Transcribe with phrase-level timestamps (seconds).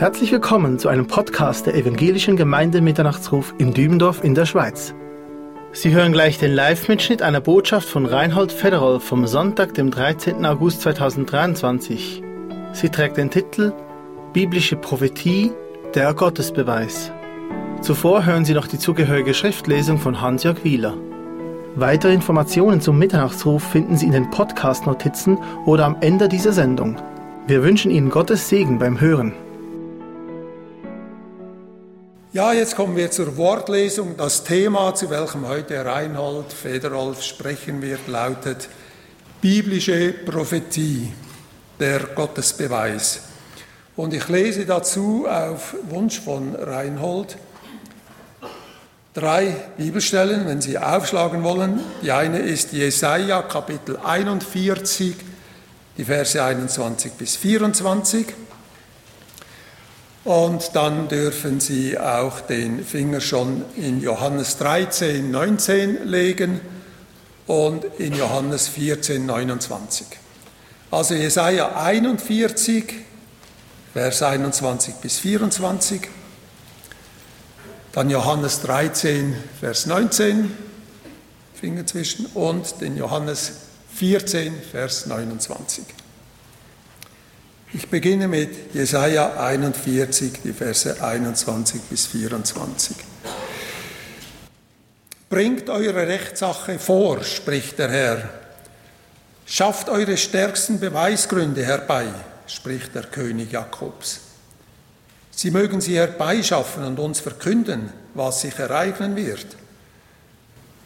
[0.00, 4.94] Herzlich willkommen zu einem Podcast der Evangelischen Gemeinde Mitternachtsruf in Dübendorf in der Schweiz.
[5.72, 10.46] Sie hören gleich den Live-Mitschnitt einer Botschaft von Reinhold Federer vom Sonntag, dem 13.
[10.46, 12.22] August 2023.
[12.72, 13.74] Sie trägt den Titel
[14.32, 15.52] Biblische Prophetie,
[15.94, 17.12] der Gottesbeweis.
[17.82, 20.96] Zuvor hören Sie noch die zugehörige Schriftlesung von Hans-Jörg Wieler.
[21.74, 26.96] Weitere Informationen zum Mitternachtsruf finden Sie in den Podcast-Notizen oder am Ende dieser Sendung.
[27.46, 29.34] Wir wünschen Ihnen Gottes Segen beim Hören.
[32.32, 34.16] Ja, jetzt kommen wir zur Wortlesung.
[34.16, 38.68] Das Thema, zu welchem heute Reinhold Federolf sprechen wird, lautet
[39.40, 41.12] Biblische Prophetie,
[41.80, 43.22] der Gottesbeweis.
[43.96, 47.36] Und ich lese dazu auf Wunsch von Reinhold
[49.12, 51.80] drei Bibelstellen, wenn Sie aufschlagen wollen.
[52.00, 55.16] Die eine ist Jesaja Kapitel 41,
[55.98, 58.26] die Verse 21 bis 24.
[60.24, 66.60] Und dann dürfen Sie auch den Finger schon in Johannes 13, 19 legen
[67.46, 70.06] und in Johannes 14, 29.
[70.90, 72.94] Also Jesaja 41,
[73.94, 76.02] Vers 21 bis 24,
[77.92, 80.50] dann Johannes 13, Vers 19,
[81.54, 83.52] Finger zwischen, und den Johannes
[83.94, 85.84] 14, Vers 29.
[87.72, 92.96] Ich beginne mit Jesaja 41, die Verse 21 bis 24.
[95.28, 98.28] Bringt eure Rechtssache vor, spricht der Herr.
[99.46, 102.06] Schafft eure stärksten Beweisgründe herbei,
[102.48, 104.18] spricht der König Jakobs.
[105.30, 109.46] Sie mögen sie herbeischaffen und uns verkünden, was sich ereignen wird.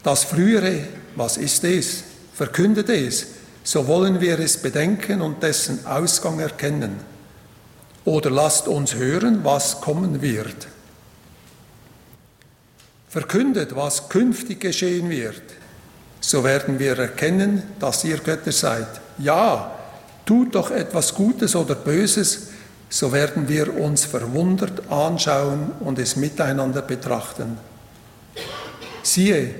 [0.03, 0.83] Das Frühere,
[1.15, 2.03] was ist es?
[2.35, 3.34] Verkündet es
[3.65, 6.97] so wollen wir es bedenken und dessen Ausgang erkennen.
[8.05, 10.67] Oder lasst uns hören, was kommen wird.
[13.09, 15.41] Verkündet, was künftig geschehen wird,
[16.21, 18.87] so werden wir erkennen, dass ihr Götter seid.
[19.17, 19.71] Ja,
[20.27, 22.49] tut doch etwas Gutes oder Böses,
[22.89, 27.57] so werden wir uns verwundert anschauen und es miteinander betrachten.
[29.01, 29.55] Siehe,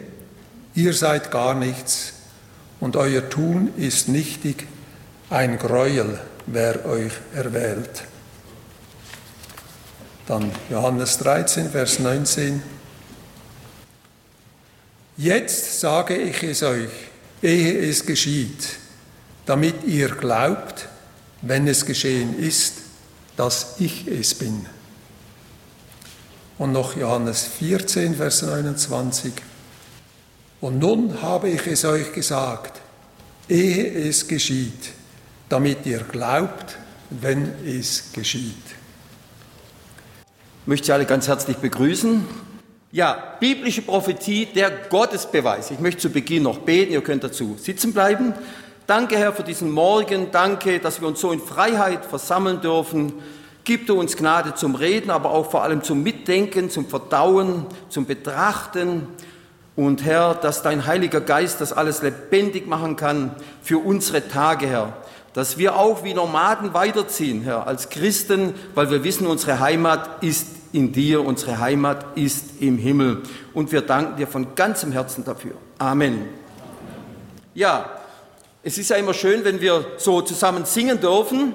[0.76, 2.15] ihr seid gar nichts,
[2.86, 4.68] und euer Tun ist nichtig,
[5.32, 8.04] ein Gräuel, wer euch erwählt.
[10.28, 12.62] Dann Johannes 13, Vers 19.
[15.18, 16.92] Jetzt sage ich es euch,
[17.42, 18.78] ehe es geschieht,
[19.48, 20.88] damit ihr glaubt,
[21.42, 22.74] wenn es geschehen ist,
[23.36, 24.64] dass ich es bin.
[26.60, 29.34] Und noch Johannes 14, Vers 29.
[30.66, 32.82] Und nun habe ich es euch gesagt,
[33.48, 34.94] ehe es geschieht,
[35.48, 36.78] damit ihr glaubt,
[37.12, 38.66] wenn es geschieht.
[40.62, 42.26] Ich möchte Sie alle ganz herzlich begrüßen.
[42.92, 45.70] Ja, biblische Prophetie, der Gottesbeweis.
[45.70, 48.34] Ich möchte zu Beginn noch beten, ihr könnt dazu sitzen bleiben.
[48.88, 50.32] Danke, Herr, für diesen Morgen.
[50.32, 53.14] Danke, dass wir uns so in Freiheit versammeln dürfen.
[53.66, 58.08] Gib du uns Gnade zum Reden, aber auch vor allem zum Mitdenken, zum Verdauen, zum
[58.08, 59.10] Betrachten.
[59.76, 64.94] Und Herr, dass dein Heiliger Geist das alles lebendig machen kann für unsere Tage, Herr.
[65.34, 70.48] Dass wir auch wie Nomaden weiterziehen, Herr, als Christen, weil wir wissen, unsere Heimat ist
[70.72, 73.24] in dir, unsere Heimat ist im Himmel.
[73.54, 75.54] Und wir danken dir von ganzem Herzen dafür.
[75.78, 76.28] Amen.
[77.54, 77.90] Ja,
[78.64, 81.54] es ist ja immer schön, wenn wir so zusammen singen dürfen.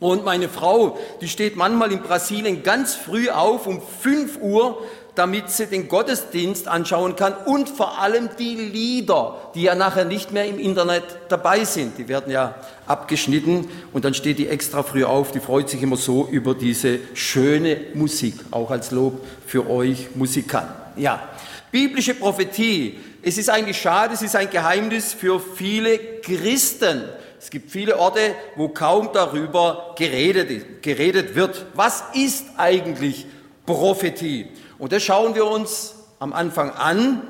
[0.00, 4.82] Und meine Frau, die steht manchmal in Brasilien ganz früh auf, um 5 Uhr,
[5.14, 10.32] damit sie den Gottesdienst anschauen kann und vor allem die Lieder, die ja nachher nicht
[10.32, 11.98] mehr im Internet dabei sind.
[11.98, 12.54] Die werden ja
[12.86, 15.32] abgeschnitten und dann steht die extra früh auf.
[15.32, 20.72] Die freut sich immer so über diese schöne Musik, auch als Lob für euch Musikanten.
[20.96, 21.28] Ja,
[21.70, 22.98] biblische Prophetie.
[23.22, 27.02] Es ist eigentlich schade, es ist ein Geheimnis für viele Christen.
[27.38, 28.20] Es gibt viele Orte,
[28.56, 31.66] wo kaum darüber geredet, geredet wird.
[31.74, 33.26] Was ist eigentlich
[33.66, 34.48] Prophetie?
[34.78, 37.22] Und das schauen wir uns am Anfang an,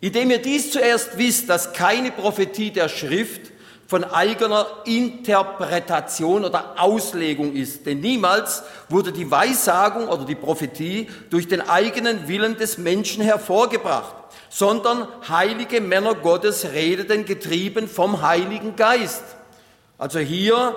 [0.00, 3.52] indem ihr dies zuerst wisst, dass keine Prophetie der Schrift
[3.86, 7.86] von eigener Interpretation oder Auslegung ist.
[7.86, 14.14] Denn niemals wurde die Weissagung oder die Prophetie durch den eigenen Willen des Menschen hervorgebracht,
[14.48, 19.24] sondern heilige Männer Gottes redeten getrieben vom Heiligen Geist.
[19.98, 20.76] Also hier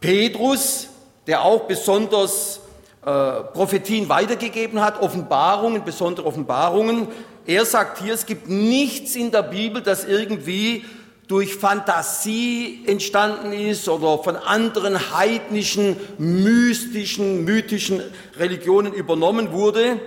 [0.00, 0.88] Petrus,
[1.26, 2.60] der auch besonders
[3.04, 7.08] äh, Prophetien weitergegeben hat, Offenbarungen, besondere Offenbarungen.
[7.46, 10.84] Er sagt hier, es gibt nichts in der Bibel, das irgendwie
[11.26, 18.02] durch Fantasie entstanden ist oder von anderen heidnischen, mystischen, mythischen
[18.38, 19.98] Religionen übernommen wurde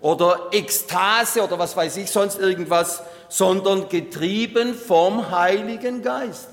[0.00, 6.48] oder Ekstase oder was weiß ich sonst irgendwas, sondern getrieben vom Heiligen Geist.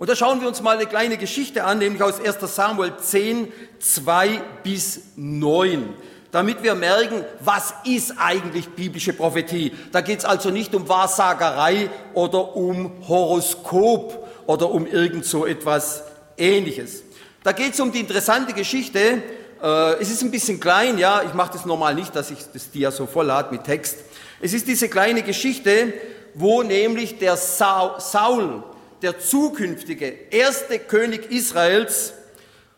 [0.00, 3.52] Und da schauen wir uns mal eine kleine Geschichte an, nämlich aus 1 Samuel 10,
[3.78, 5.94] 2 bis 9
[6.32, 9.72] damit wir merken, was ist eigentlich biblische Prophetie.
[9.90, 16.04] Da geht es also nicht um Wahrsagerei oder um Horoskop oder um irgend so etwas
[16.38, 17.02] Ähnliches.
[17.42, 19.24] Da geht es um die interessante Geschichte.
[19.60, 22.70] Äh, es ist ein bisschen klein, ja, ich mache das normal nicht, dass ich das
[22.70, 23.98] Dia so voll mit Text.
[24.40, 25.92] Es ist diese kleine Geschichte,
[26.34, 28.62] wo nämlich der Saul,
[29.02, 32.14] der zukünftige erste König Israels,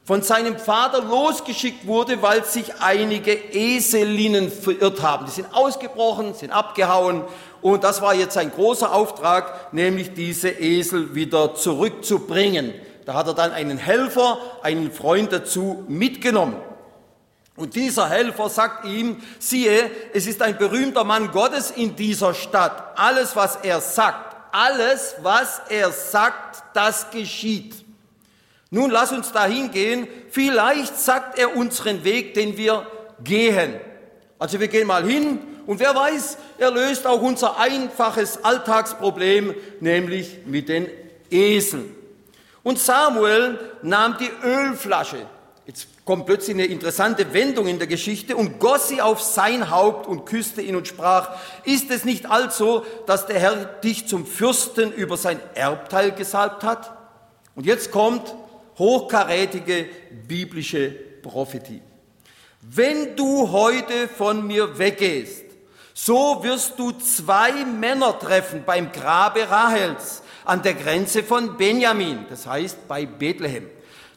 [0.05, 5.27] von seinem Vater losgeschickt wurde, weil sich einige Eselinnen verirrt haben.
[5.27, 7.23] Die sind ausgebrochen, sind abgehauen
[7.61, 12.75] und das war jetzt sein großer Auftrag, nämlich diese Esel wieder zurückzubringen.
[13.05, 16.57] Da hat er dann einen Helfer, einen Freund dazu mitgenommen.
[17.55, 22.99] Und dieser Helfer sagt ihm, siehe, es ist ein berühmter Mann Gottes in dieser Stadt.
[22.99, 27.75] Alles, was er sagt, alles, was er sagt, das geschieht.
[28.71, 30.09] Nun lass uns dahin gehen.
[30.31, 32.87] Vielleicht sagt er unseren Weg, den wir
[33.23, 33.75] gehen.
[34.39, 40.39] Also wir gehen mal hin und wer weiß, er löst auch unser einfaches Alltagsproblem, nämlich
[40.47, 40.89] mit den
[41.31, 41.95] Eseln.
[42.63, 45.27] Und Samuel nahm die Ölflasche.
[45.65, 50.09] Jetzt kommt plötzlich eine interessante Wendung in der Geschichte und goss sie auf sein Haupt
[50.09, 54.93] und küsste ihn und sprach, ist es nicht also, dass der Herr dich zum Fürsten
[54.93, 56.97] über sein Erbteil gesalbt hat?
[57.55, 58.35] Und jetzt kommt
[58.77, 59.87] hochkarätige
[60.27, 60.91] biblische
[61.23, 61.83] Prophetie.
[62.61, 65.45] Wenn du heute von mir weggehst,
[65.95, 72.47] so wirst du zwei Männer treffen beim Grabe Rahels an der Grenze von Benjamin, das
[72.49, 73.69] heißt bei Bethlehem,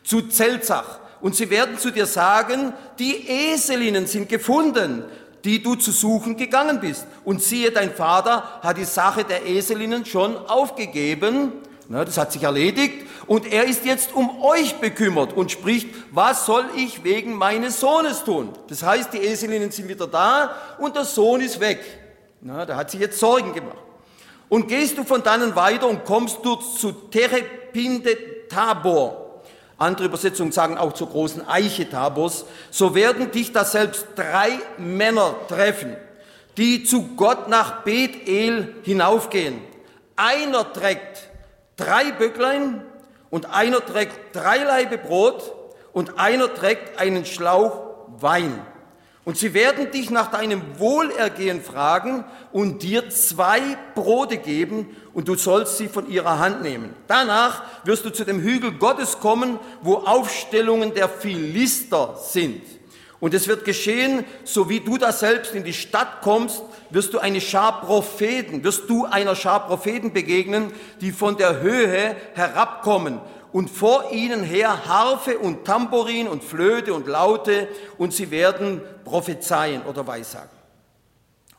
[0.03, 1.04] zu Zelzach.
[1.21, 5.03] Und sie werden zu dir sagen, die Eselinnen sind gefunden,
[5.43, 7.05] die du zu suchen gegangen bist.
[7.23, 11.51] Und siehe, dein Vater hat die Sache der Eselinnen schon aufgegeben
[11.87, 16.47] Ne, das hat sich erledigt und er ist jetzt um euch bekümmert und spricht, was
[16.47, 18.49] soll ich wegen meines Sohnes tun?
[18.69, 21.79] Das heißt, die Eselinnen sind wieder da und der Sohn ist weg.
[22.41, 23.77] Na, da hat sich jetzt Sorgen gemacht.
[24.49, 29.24] Und gehst du von dannen weiter und kommst du zu Terepinde Tabor.
[29.77, 32.45] Andere Übersetzungen sagen auch zur großen Eiche Tabors.
[32.71, 35.97] So werden dich da selbst drei Männer treffen,
[36.57, 39.59] die zu Gott nach Bethel hinaufgehen.
[40.15, 41.29] Einer trägt
[41.75, 42.83] drei Böcklein
[43.29, 45.53] und einer trägt drei Laibe Brot
[45.91, 47.81] und einer trägt einen Schlauch
[48.19, 48.61] Wein.
[49.25, 53.59] Und sie werden dich nach deinem Wohlergehen fragen und dir zwei
[53.95, 56.93] Brote geben und du sollst sie von ihrer Hand nehmen.
[57.07, 62.61] Danach wirst du zu dem Hügel Gottes kommen, wo Aufstellungen der Philister sind.
[63.19, 66.61] Und es wird geschehen, so wie du da selbst in die Stadt kommst,
[66.91, 70.71] wirst du eine Schar Propheten, wirst du einer Schar Propheten begegnen,
[71.01, 73.19] die von der Höhe herabkommen
[73.51, 77.67] und vor ihnen her Harfe und Tambourin und Flöte und Laute
[77.97, 80.49] und sie werden prophezeien oder weissagen.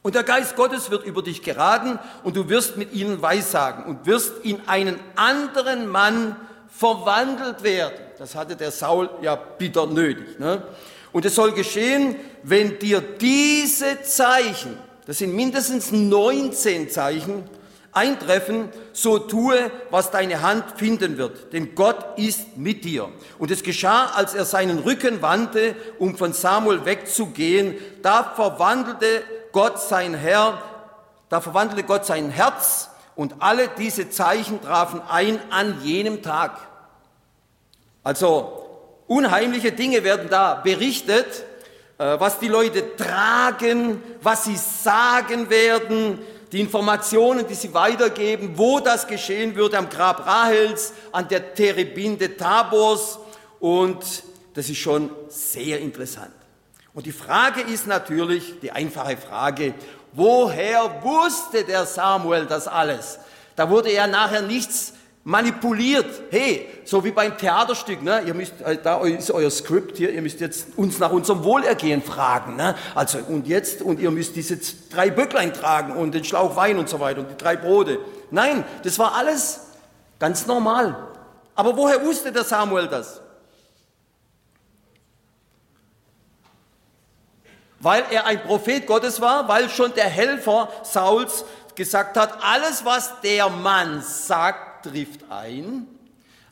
[0.02, 4.06] Und der Geist Gottes wird über dich geraten und du wirst mit ihnen weissagen und
[4.06, 6.36] wirst in einen anderen Mann
[6.68, 7.98] verwandelt werden.
[8.18, 10.38] Das hatte der Saul ja bitter nötig.
[10.38, 10.62] Ne?
[11.12, 14.76] Und es soll geschehen, wenn dir diese Zeichen,
[15.06, 17.44] das sind mindestens 19 Zeichen,
[17.96, 23.08] eintreffen, so tue, was deine Hand finden wird, denn Gott ist mit dir.
[23.38, 29.22] Und es geschah, als er seinen Rücken wandte, um von Samuel wegzugehen, da verwandelte
[29.52, 30.62] Gott sein Herr,
[31.28, 36.58] da verwandelte Gott sein Herz und alle diese Zeichen trafen ein an jenem Tag.
[38.04, 38.62] Also
[39.06, 41.44] Unheimliche Dinge werden da berichtet,
[41.98, 46.18] äh, was die Leute tragen, was sie sagen werden,
[46.56, 52.34] die Informationen, die sie weitergeben, wo das geschehen wird, am Grab Rahels, an der Terebinte
[52.34, 53.18] Tabors.
[53.60, 54.02] Und
[54.54, 56.32] das ist schon sehr interessant.
[56.94, 59.74] Und die Frage ist natürlich, die einfache Frage,
[60.12, 63.18] woher wusste der Samuel das alles?
[63.54, 64.94] Da wurde ja nachher nichts
[65.26, 66.22] manipuliert.
[66.30, 68.22] Hey, so wie beim Theaterstück, ne?
[68.24, 72.00] Ihr müsst, äh, da ist euer Skript hier, ihr müsst jetzt uns nach unserem Wohlergehen
[72.00, 72.76] fragen, ne?
[72.94, 74.56] Also, und jetzt, und ihr müsst diese
[74.88, 77.98] drei Böcklein tragen und den Schlauch Wein und so weiter und die drei Brote.
[78.30, 79.62] Nein, das war alles
[80.20, 80.96] ganz normal.
[81.56, 83.20] Aber woher wusste der Samuel das?
[87.80, 93.20] Weil er ein Prophet Gottes war, weil schon der Helfer Sauls gesagt hat, alles was
[93.22, 95.86] der Mann sagt, trifft ein.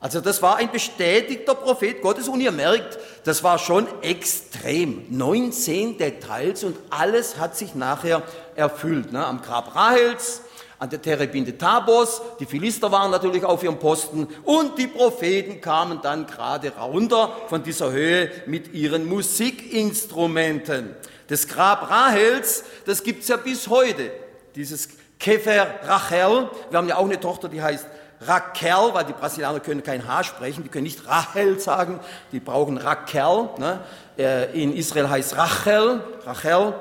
[0.05, 5.07] Also das war ein bestätigter Prophet Gottes und ihr merkt, das war schon extrem.
[5.09, 8.23] 19 Details und alles hat sich nachher
[8.55, 9.13] erfüllt.
[9.13, 9.25] Ne?
[9.25, 10.43] Am Grab Rahels,
[10.79, 16.01] an der Terebinte Tabors, die Philister waren natürlich auf ihrem Posten und die Propheten kamen
[16.03, 20.95] dann gerade runter von dieser Höhe mit ihren Musikinstrumenten.
[21.29, 24.11] Das Grab Rahels, das gibt's ja bis heute,
[24.55, 26.51] dieses Kefer Rachel.
[26.69, 27.87] Wir haben ja auch eine Tochter, die heißt
[28.27, 32.01] Raquel, weil die Brasilianer können kein H sprechen, die können nicht Rachel sagen,
[32.33, 33.49] die brauchen Raquel.
[33.59, 33.81] Ne?
[34.19, 36.75] Äh, in Israel heißt Rachel, Rachel.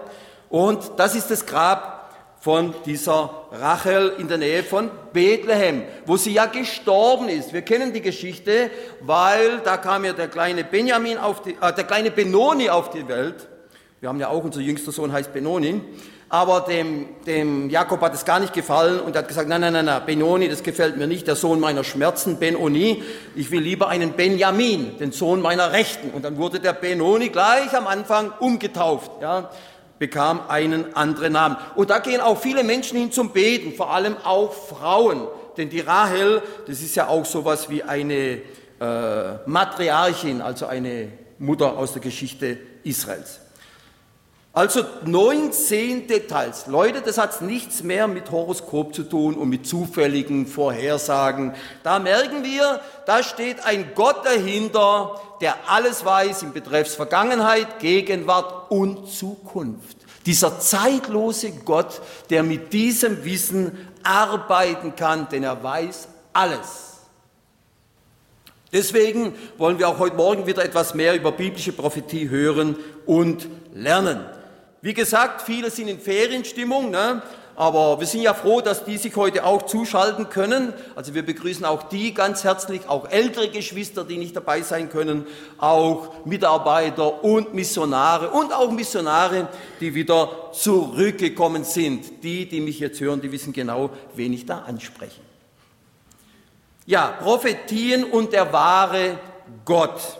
[0.50, 6.34] Und das ist das Grab von dieser Rachel in der Nähe von Bethlehem, wo sie
[6.34, 7.54] ja gestorben ist.
[7.54, 8.70] Wir kennen die Geschichte,
[9.00, 13.08] weil da kam ja der kleine Benjamin auf die, äh, der kleine Benoni auf die
[13.08, 13.48] Welt.
[14.02, 15.82] Wir haben ja auch, unser jüngster Sohn heißt Benoni
[16.34, 19.72] aber dem, dem Jakob hat es gar nicht gefallen und er hat gesagt, nein, nein,
[19.72, 23.04] nein, nein, Benoni, das gefällt mir nicht, der Sohn meiner Schmerzen, Benoni,
[23.36, 26.10] ich will lieber einen Benjamin, den Sohn meiner Rechten.
[26.10, 29.52] Und dann wurde der Benoni gleich am Anfang umgetauft, ja,
[30.00, 31.56] bekam einen anderen Namen.
[31.76, 35.82] Und da gehen auch viele Menschen hin zum Beten, vor allem auch Frauen, denn die
[35.82, 38.42] Rahel, das ist ja auch sowas wie eine
[38.82, 43.43] äh, Matriarchin, also eine Mutter aus der Geschichte Israels.
[44.56, 46.68] Also 19 Details.
[46.68, 51.56] Leute, das hat nichts mehr mit Horoskop zu tun und mit zufälligen Vorhersagen.
[51.82, 58.70] Da merken wir, da steht ein Gott dahinter, der alles weiß im Betreffs Vergangenheit, Gegenwart
[58.70, 59.98] und Zukunft.
[60.28, 67.00] Dieser zeitlose Gott, der mit diesem Wissen arbeiten kann, denn er weiß alles.
[68.72, 72.76] Deswegen wollen wir auch heute Morgen wieder etwas mehr über biblische Prophetie hören
[73.08, 74.24] und lernen.
[74.84, 77.22] Wie gesagt, viele sind in Ferienstimmung, ne?
[77.56, 80.74] aber wir sind ja froh, dass die sich heute auch zuschalten können.
[80.94, 85.26] Also wir begrüßen auch die ganz herzlich, auch ältere Geschwister, die nicht dabei sein können,
[85.58, 89.48] auch Mitarbeiter und Missionare und auch Missionare,
[89.80, 92.22] die wieder zurückgekommen sind.
[92.22, 95.22] Die, die mich jetzt hören, die wissen genau, wen ich da anspreche.
[96.86, 99.18] Ja, Prophetien und der wahre
[99.64, 100.20] Gott.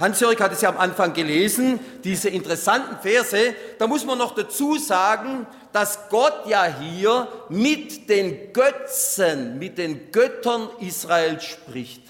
[0.00, 3.54] Hans-Jörg hat es ja am Anfang gelesen, diese interessanten Verse.
[3.78, 10.10] Da muss man noch dazu sagen, dass Gott ja hier mit den Götzen, mit den
[10.10, 12.02] Göttern Israels spricht.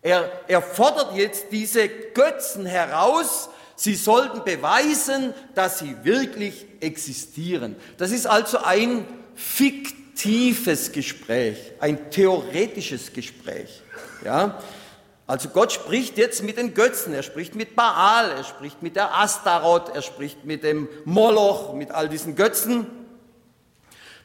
[0.00, 7.76] Er, er fordert jetzt diese Götzen heraus, sie sollten beweisen, dass sie wirklich existieren.
[7.98, 13.82] Das ist also ein fiktives Gespräch, ein theoretisches Gespräch.
[14.24, 14.58] Ja?
[15.28, 19.14] Also Gott spricht jetzt mit den Götzen, er spricht mit Baal, er spricht mit der
[19.14, 22.86] Astaroth, er spricht mit dem Moloch, mit all diesen Götzen.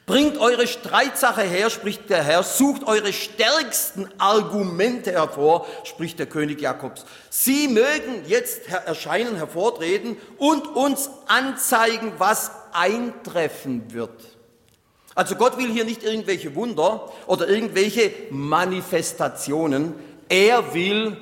[0.05, 6.61] Bringt eure Streitsache her, spricht der Herr, sucht eure stärksten Argumente hervor, spricht der König
[6.61, 7.03] Jakobs.
[7.29, 14.21] Sie mögen jetzt erscheinen, hervortreten und uns anzeigen, was eintreffen wird.
[15.15, 19.95] Also Gott will hier nicht irgendwelche Wunder oder irgendwelche Manifestationen,
[20.29, 21.17] er will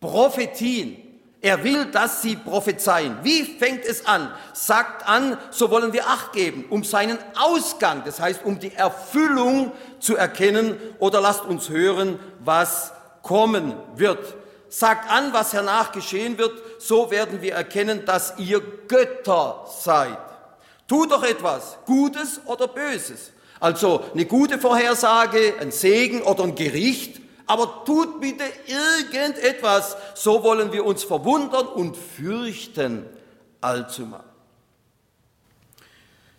[0.00, 0.96] Prophetien.
[1.44, 3.18] Er will, dass sie prophezeien.
[3.22, 4.32] Wie fängt es an?
[4.54, 9.72] Sagt an, so wollen wir Acht geben, um seinen Ausgang, das heißt, um die Erfüllung
[10.00, 14.36] zu erkennen, oder lasst uns hören, was kommen wird.
[14.70, 20.16] Sagt an, was hernach geschehen wird, so werden wir erkennen, dass ihr Götter seid.
[20.88, 23.32] Tut doch etwas, Gutes oder Böses.
[23.60, 30.72] Also eine gute Vorhersage, ein Segen oder ein Gericht aber tut bitte irgendetwas, so wollen
[30.72, 33.04] wir uns verwundern und fürchten
[33.60, 34.24] allzumal.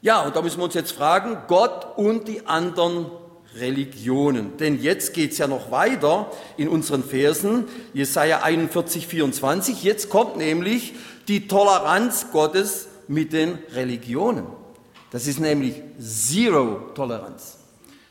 [0.01, 3.09] Ja, und da müssen wir uns jetzt fragen, Gott und die anderen
[3.55, 4.57] Religionen.
[4.57, 9.83] Denn jetzt geht es ja noch weiter in unseren Versen, Jesaja 41, 24.
[9.83, 10.93] Jetzt kommt nämlich
[11.27, 14.45] die Toleranz Gottes mit den Religionen.
[15.12, 17.57] Das ist nämlich Zero Toleranz.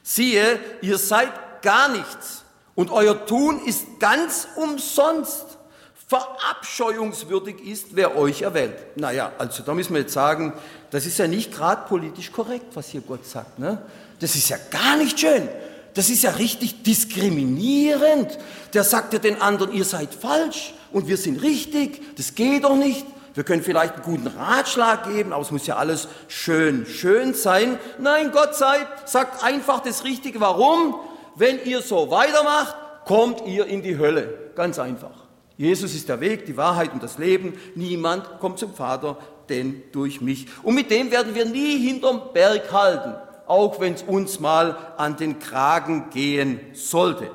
[0.03, 2.44] Siehe, ihr seid gar nichts
[2.75, 5.59] und euer Tun ist ganz umsonst.
[6.07, 8.77] Verabscheuungswürdig ist, wer euch erwählt.
[8.97, 10.53] Naja, also da müssen wir jetzt sagen,
[10.91, 13.59] das ist ja nicht gerade politisch korrekt, was hier Gott sagt.
[13.59, 13.79] Ne?
[14.21, 15.49] Das ist ja gar nicht schön.
[15.95, 18.39] Das ist ja richtig diskriminierend.
[18.75, 22.17] Der sagt ja den anderen, ihr seid falsch und wir sind richtig.
[22.17, 23.07] Das geht doch nicht.
[23.33, 27.79] Wir können vielleicht einen guten Ratschlag geben, aber es muss ja alles schön, schön sein.
[27.99, 30.41] Nein, Gott sei, sagt einfach das Richtige.
[30.41, 30.95] Warum?
[31.37, 34.53] Wenn ihr so weitermacht, kommt ihr in die Hölle.
[34.55, 35.25] Ganz einfach.
[35.57, 37.59] Jesus ist der Weg, die Wahrheit und das Leben.
[37.75, 40.47] Niemand kommt zum Vater, denn durch mich.
[40.63, 43.15] Und mit dem werden wir nie hinterm Berg halten.
[43.47, 47.31] auch wenn es uns mal an den Kragen gehen sollte.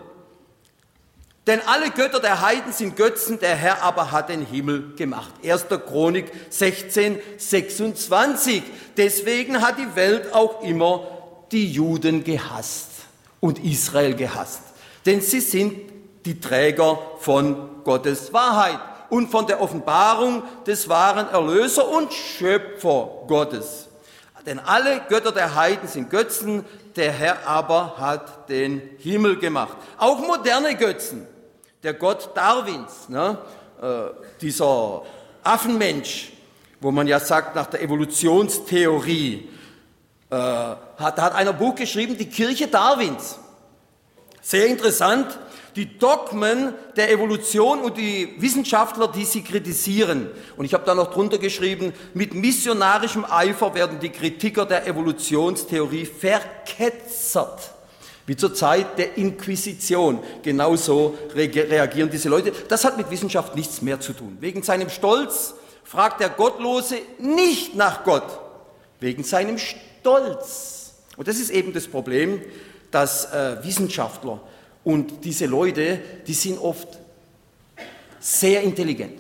[1.46, 5.34] Denn alle Götter der Heiden sind Götzen, der Herr aber hat den Himmel gemacht.
[5.44, 5.68] 1.
[5.88, 8.64] Chronik 16, 26.
[8.98, 11.08] Deswegen hat die Welt auch immer
[11.52, 12.89] die Juden gehasst
[13.40, 14.62] und Israel gehasst.
[15.06, 15.74] Denn sie sind
[16.26, 18.80] die Träger von Gottes Wahrheit
[19.10, 23.88] und von der Offenbarung des wahren Erlöser und Schöpfer Gottes.
[24.46, 26.66] Denn alle Götter der Heiden sind Götzen,
[26.96, 29.78] der Herr aber hat den Himmel gemacht.
[29.98, 31.28] Auch moderne Götzen.
[31.84, 33.38] Der Gott Darwins, ne,
[33.82, 33.86] äh,
[34.42, 35.04] dieser
[35.44, 36.34] Affenmensch,
[36.82, 39.50] wo man ja sagt, nach der Evolutionstheorie,
[40.30, 43.40] äh, hat, hat einer Buch geschrieben, die Kirche Darwins.
[44.42, 45.38] Sehr interessant,
[45.76, 50.30] die Dogmen der Evolution und die Wissenschaftler, die sie kritisieren.
[50.58, 56.06] Und ich habe da noch drunter geschrieben, mit missionarischem Eifer werden die Kritiker der Evolutionstheorie
[56.06, 57.72] verketzert.
[58.26, 60.20] Wie zur Zeit der Inquisition.
[60.44, 62.52] Genauso reagieren diese Leute.
[62.68, 64.38] Das hat mit Wissenschaft nichts mehr zu tun.
[64.40, 68.40] Wegen seinem Stolz fragt der Gottlose nicht nach Gott.
[69.00, 69.89] Wegen seinem Stolz.
[71.18, 72.42] Und das ist eben das Problem,
[72.92, 74.40] dass äh, Wissenschaftler
[74.84, 76.88] und diese Leute, die sind oft
[78.20, 79.20] sehr intelligent,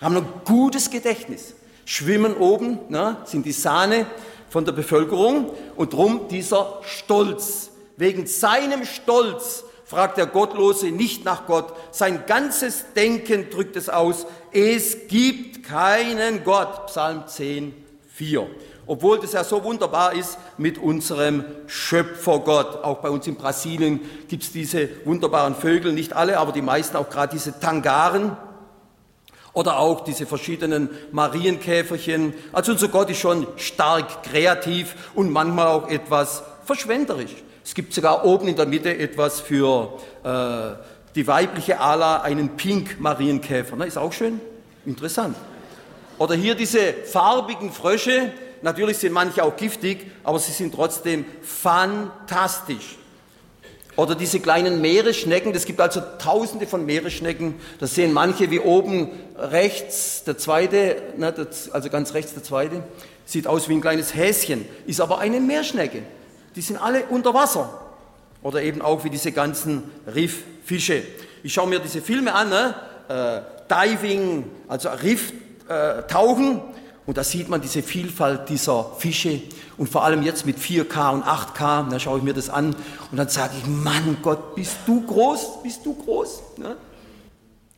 [0.00, 4.06] haben ein gutes Gedächtnis, schwimmen oben, na, sind die Sahne
[4.48, 7.70] von der Bevölkerung und drum dieser Stolz.
[7.96, 11.74] Wegen seinem Stolz fragt der Gottlose nicht nach Gott.
[11.90, 14.24] Sein ganzes Denken drückt es aus.
[14.52, 16.86] Es gibt keinen Gott.
[16.86, 17.74] Psalm 10,
[18.08, 18.48] 4
[18.90, 22.82] obwohl das ja so wunderbar ist mit unserem Schöpfergott.
[22.82, 26.96] Auch bei uns in Brasilien gibt es diese wunderbaren Vögel, nicht alle, aber die meisten,
[26.96, 28.36] auch gerade diese Tangaren
[29.52, 32.34] oder auch diese verschiedenen Marienkäferchen.
[32.52, 37.36] Also unser Gott ist schon stark kreativ und manchmal auch etwas verschwenderisch.
[37.64, 40.72] Es gibt sogar oben in der Mitte etwas für äh,
[41.14, 43.76] die weibliche Ala, einen Pink-Marienkäfer.
[43.76, 44.40] Ne, ist auch schön,
[44.84, 45.36] interessant.
[46.18, 52.96] Oder hier diese farbigen Frösche, Natürlich sind manche auch giftig, aber sie sind trotzdem fantastisch.
[53.96, 59.10] Oder diese kleinen Meeresschnecken, es gibt also tausende von Meeresschnecken, da sehen manche wie oben
[59.36, 61.34] rechts der zweite, ne,
[61.72, 62.82] also ganz rechts der zweite,
[63.26, 66.02] sieht aus wie ein kleines Häschen, ist aber eine Meerschnecke.
[66.56, 67.80] Die sind alle unter Wasser.
[68.42, 71.02] Oder eben auch wie diese ganzen Rifffische.
[71.42, 72.74] Ich schaue mir diese Filme an, ne?
[73.08, 76.60] äh, Diving, also Rifftauchen,
[77.10, 79.42] und da sieht man diese Vielfalt dieser Fische
[79.76, 82.72] und vor allem jetzt mit 4K und 8K, da schaue ich mir das an
[83.10, 86.40] und dann sage ich, Mann Gott, bist du groß, bist du groß.
[86.58, 86.76] Ne?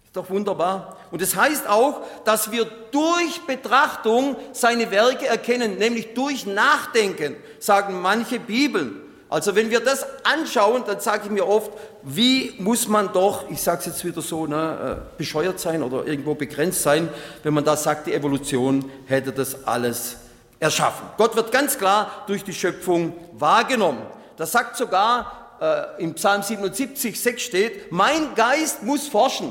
[0.04, 0.98] Ist doch wunderbar.
[1.10, 7.34] Und es das heißt auch, dass wir durch Betrachtung seine Werke erkennen, nämlich durch Nachdenken,
[7.58, 9.00] sagen manche Bibeln.
[9.32, 11.70] Also wenn wir das anschauen, dann sage ich mir oft,
[12.02, 16.06] wie muss man doch, ich sage es jetzt wieder so, ne, äh, bescheuert sein oder
[16.06, 17.08] irgendwo begrenzt sein,
[17.42, 20.16] wenn man da sagt, die Evolution hätte das alles
[20.60, 21.06] erschaffen.
[21.16, 24.02] Gott wird ganz klar durch die Schöpfung wahrgenommen.
[24.36, 29.50] Das sagt sogar äh, im Psalm 77, 6 steht, mein Geist muss forschen.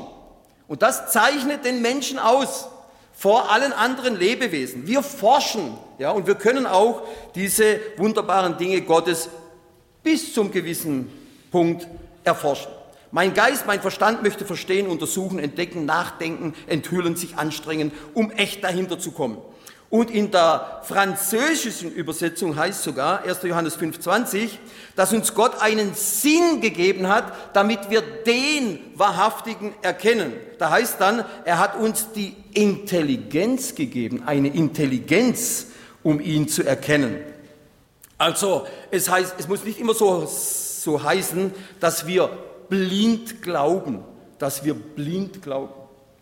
[0.68, 2.68] Und das zeichnet den Menschen aus
[3.12, 4.86] vor allen anderen Lebewesen.
[4.86, 7.02] Wir forschen, ja, und wir können auch
[7.34, 9.28] diese wunderbaren Dinge Gottes
[10.02, 11.10] bis zum gewissen
[11.50, 11.86] Punkt
[12.24, 12.72] erforschen.
[13.10, 18.98] Mein Geist, mein Verstand möchte verstehen, untersuchen, entdecken, nachdenken, enthüllen, sich anstrengen, um echt dahinter
[18.98, 19.36] zu kommen.
[19.90, 23.42] Und in der französischen Übersetzung heißt sogar, 1.
[23.42, 24.48] Johannes 5,20,
[24.96, 30.32] dass uns Gott einen Sinn gegeben hat, damit wir den Wahrhaftigen erkennen.
[30.58, 35.66] Da heißt dann, er hat uns die Intelligenz gegeben, eine Intelligenz,
[36.02, 37.18] um ihn zu erkennen.
[38.22, 42.30] Also es heißt, es muss nicht immer so, so heißen, dass wir
[42.68, 44.04] blind glauben,
[44.38, 45.74] dass wir blind glauben.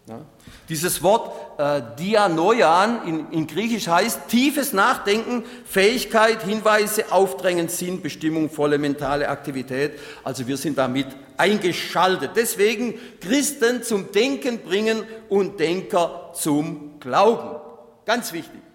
[0.09, 0.23] Ja?
[0.71, 8.49] Dieses Wort äh, Dianoian in, in Griechisch heißt tiefes Nachdenken, Fähigkeit, Hinweise, Aufdrängen, Sinn, Bestimmung,
[8.49, 9.99] volle mentale Aktivität.
[10.25, 12.31] Also wir sind damit eingeschaltet.
[12.35, 17.61] Deswegen Christen zum Denken bringen und Denker zum Glauben.
[18.07, 18.70] Ganz wichtig.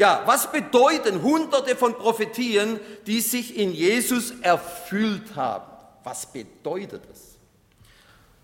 [0.00, 5.66] Ja, was bedeuten hunderte von Prophetien, die sich in Jesus erfüllt haben?
[6.04, 7.36] Was bedeutet das?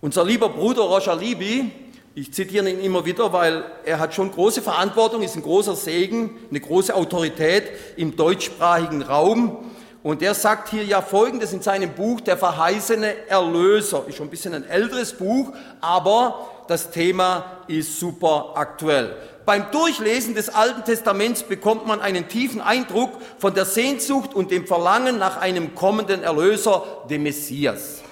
[0.02, 1.72] Unser lieber Bruder Roger Libi,
[2.14, 6.36] ich zitiere ihn immer wieder, weil er hat schon große Verantwortung, ist ein großer Segen,
[6.50, 9.70] eine große Autorität im deutschsprachigen Raum.
[10.02, 14.04] Und der sagt hier ja Folgendes in seinem Buch, der verheißene Erlöser.
[14.06, 19.16] Ist schon ein bisschen ein älteres Buch, aber das Thema ist super aktuell.
[19.46, 24.66] Beim Durchlesen des Alten Testaments bekommt man einen tiefen Eindruck von der Sehnsucht und dem
[24.66, 28.02] Verlangen nach einem kommenden Erlöser, dem Messias,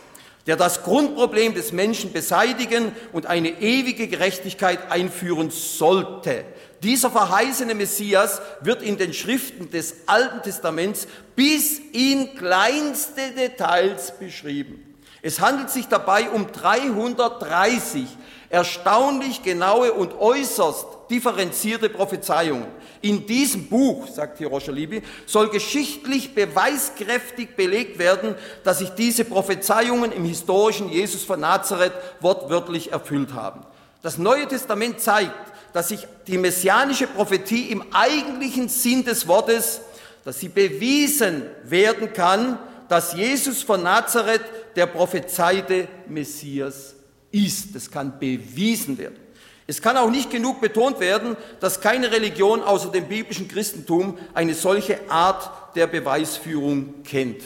[0.46, 6.44] der das Grundproblem des Menschen beseitigen und eine ewige Gerechtigkeit einführen sollte.
[6.84, 14.94] Dieser verheißene Messias wird in den Schriften des Alten Testaments bis in kleinste Details beschrieben.
[15.20, 18.06] Es handelt sich dabei um 330
[18.50, 22.66] erstaunlich genaue und äußerst differenzierte Prophezeiungen.
[23.00, 29.24] In diesem Buch, sagt hier Roger Libby, soll geschichtlich beweiskräftig belegt werden, dass sich diese
[29.24, 33.60] Prophezeiungen im historischen Jesus von Nazareth wortwörtlich erfüllt haben.
[34.02, 39.80] Das Neue Testament zeigt, dass sich die messianische Prophetie im eigentlichen Sinn des Wortes,
[40.24, 44.42] dass sie bewiesen werden kann, dass Jesus von Nazareth
[44.76, 46.94] der prophezeite Messias
[47.30, 47.74] ist.
[47.74, 49.23] Das kann bewiesen werden.
[49.66, 54.54] Es kann auch nicht genug betont werden, dass keine Religion außer dem biblischen Christentum eine
[54.54, 57.42] solche Art der Beweisführung kennt.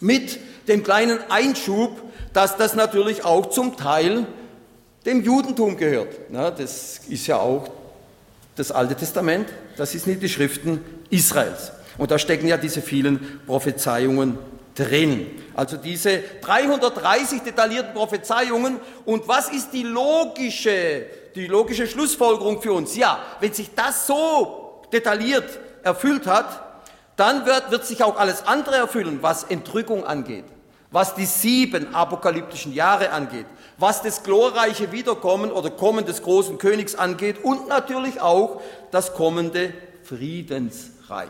[0.00, 4.26] Mit dem kleinen Einschub, dass das natürlich auch zum Teil
[5.06, 6.14] dem Judentum gehört.
[6.30, 7.70] Das ist ja auch
[8.56, 11.72] das Alte Testament, das nicht die Schriften Israels.
[11.96, 14.38] Und da stecken ja diese vielen Prophezeiungen
[14.78, 15.42] drin.
[15.54, 18.78] Also diese 330 detaillierten Prophezeiungen.
[19.04, 22.96] Und was ist die logische, die logische Schlussfolgerung für uns?
[22.96, 26.62] Ja, wenn sich das so detailliert erfüllt hat,
[27.16, 30.44] dann wird, wird sich auch alles andere erfüllen, was Entrückung angeht,
[30.92, 36.94] was die sieben apokalyptischen Jahre angeht, was das glorreiche Wiederkommen oder Kommen des großen Königs
[36.94, 38.60] angeht und natürlich auch
[38.92, 39.72] das kommende
[40.04, 41.28] Friedensreich.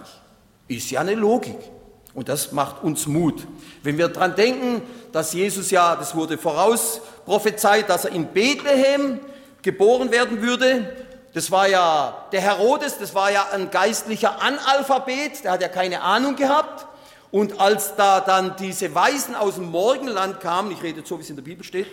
[0.69, 1.57] Ist ja eine Logik.
[2.19, 3.47] Und das macht uns Mut.
[3.85, 9.21] Wenn wir daran denken, dass Jesus ja, das wurde voraus prophezeit, dass er in Bethlehem
[9.63, 10.97] geboren werden würde.
[11.33, 16.01] Das war ja der Herodes, das war ja ein geistlicher Analphabet, der hat ja keine
[16.01, 16.87] Ahnung gehabt.
[17.31, 21.23] Und als da dann diese Weisen aus dem Morgenland kamen, ich rede jetzt so, wie
[21.23, 21.87] es in der Bibel steht,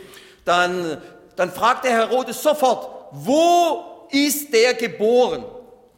[0.43, 0.99] dann,
[1.35, 5.45] dann fragt der Herodes sofort, wo ist der geboren?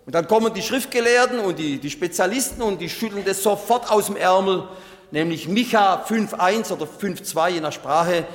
[0.07, 4.05] Und dann kommen die Schriftgelehrten und die, die Spezialisten und die schütteln das sofort aus
[4.05, 4.63] dem Ärmel,
[5.11, 8.25] nämlich Micha 5.1 oder 5.2 je nach Sprache.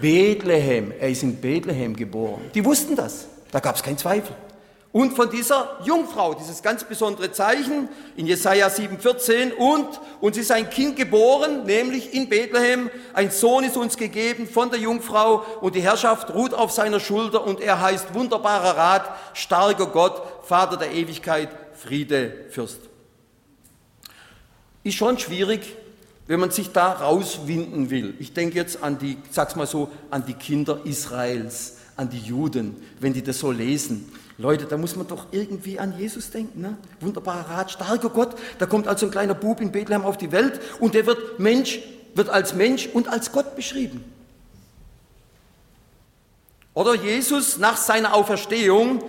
[0.00, 2.42] Bethlehem, er ist in Bethlehem geboren.
[2.54, 4.34] Die wussten das, da gab es keinen Zweifel
[4.92, 9.88] und von dieser Jungfrau, dieses ganz besondere Zeichen in Jesaja 7,14 und
[10.20, 14.78] uns ist ein Kind geboren, nämlich in Bethlehem, ein Sohn ist uns gegeben von der
[14.78, 15.46] Jungfrau.
[15.62, 17.46] Und die Herrschaft ruht auf seiner Schulter.
[17.46, 22.80] Und er heißt wunderbarer Rat, starker Gott, Vater der Ewigkeit, Friede, Fürst.
[24.84, 25.74] Ist schon schwierig,
[26.26, 28.12] wenn man sich da rauswinden will.
[28.18, 32.76] Ich denke jetzt an die, sag's mal so, an die Kinder Israels, an die Juden,
[33.00, 36.60] wenn die das so lesen Leute, da muss man doch irgendwie an Jesus denken.
[36.60, 36.76] Ne?
[37.00, 38.34] Wunderbarer Rat, starker Gott.
[38.58, 41.78] Da kommt also ein kleiner Bub in Bethlehem auf die Welt und der wird Mensch,
[42.16, 44.04] wird als Mensch und als Gott beschrieben.
[46.74, 49.04] Oder Jesus nach seiner Auferstehung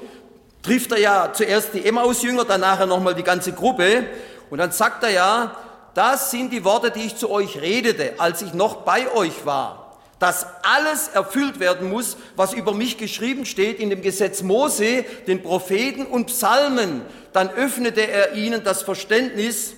[0.62, 4.06] trifft er ja zuerst die Emmaus-Jünger, dann nochmal die ganze Gruppe
[4.52, 5.58] und dann sagt er ja,
[5.96, 9.83] das sind die Worte, die ich zu euch redete, als ich noch bei euch war
[10.24, 15.44] dass alles erfüllt werden muss, was über mich geschrieben steht in dem Gesetz Mose, den
[15.44, 17.02] Propheten und Psalmen.
[17.34, 19.74] Dann öffnete er ihnen das Verständnis,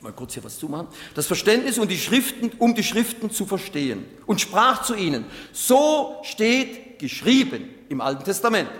[0.00, 4.06] mal kurz hier was zumachen, das Verständnis und die Schriften, um die Schriften zu verstehen
[4.26, 8.70] und sprach zu ihnen, so steht geschrieben im Alten Testament.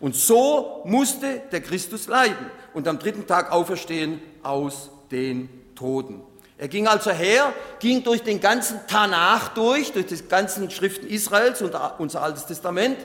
[0.00, 6.22] Und so musste der Christus leiden und am dritten Tag auferstehen aus den Toten.
[6.60, 11.62] Er ging also her, ging durch den ganzen Tanach durch, durch die ganzen Schriften Israels
[11.62, 12.98] und unser Altes Testament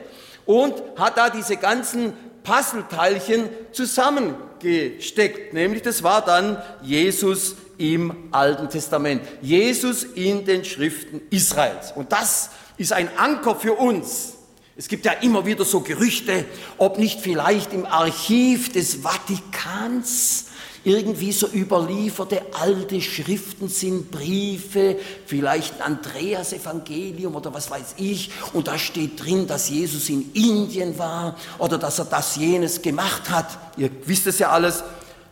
[0.48, 2.14] und hat da diese ganzen
[2.44, 5.54] Puzzleteilchen zusammengesteckt.
[5.54, 9.22] Nämlich das war dann Jesus im Alten Testament.
[9.42, 11.92] Jesus in den Schriften Israels.
[11.94, 14.34] Und das ist ein Anker für uns.
[14.76, 16.46] Es gibt ja immer wieder so Gerüchte,
[16.80, 20.48] ob nicht vielleicht im Archiv des Vatikans
[20.84, 28.68] irgendwie so überlieferte alte Schriften sind, Briefe, vielleicht ein Andreas-Evangelium oder was weiß ich, und
[28.68, 33.58] da steht drin, dass Jesus in Indien war oder dass er das jenes gemacht hat.
[33.78, 34.84] Ihr wisst es ja alles.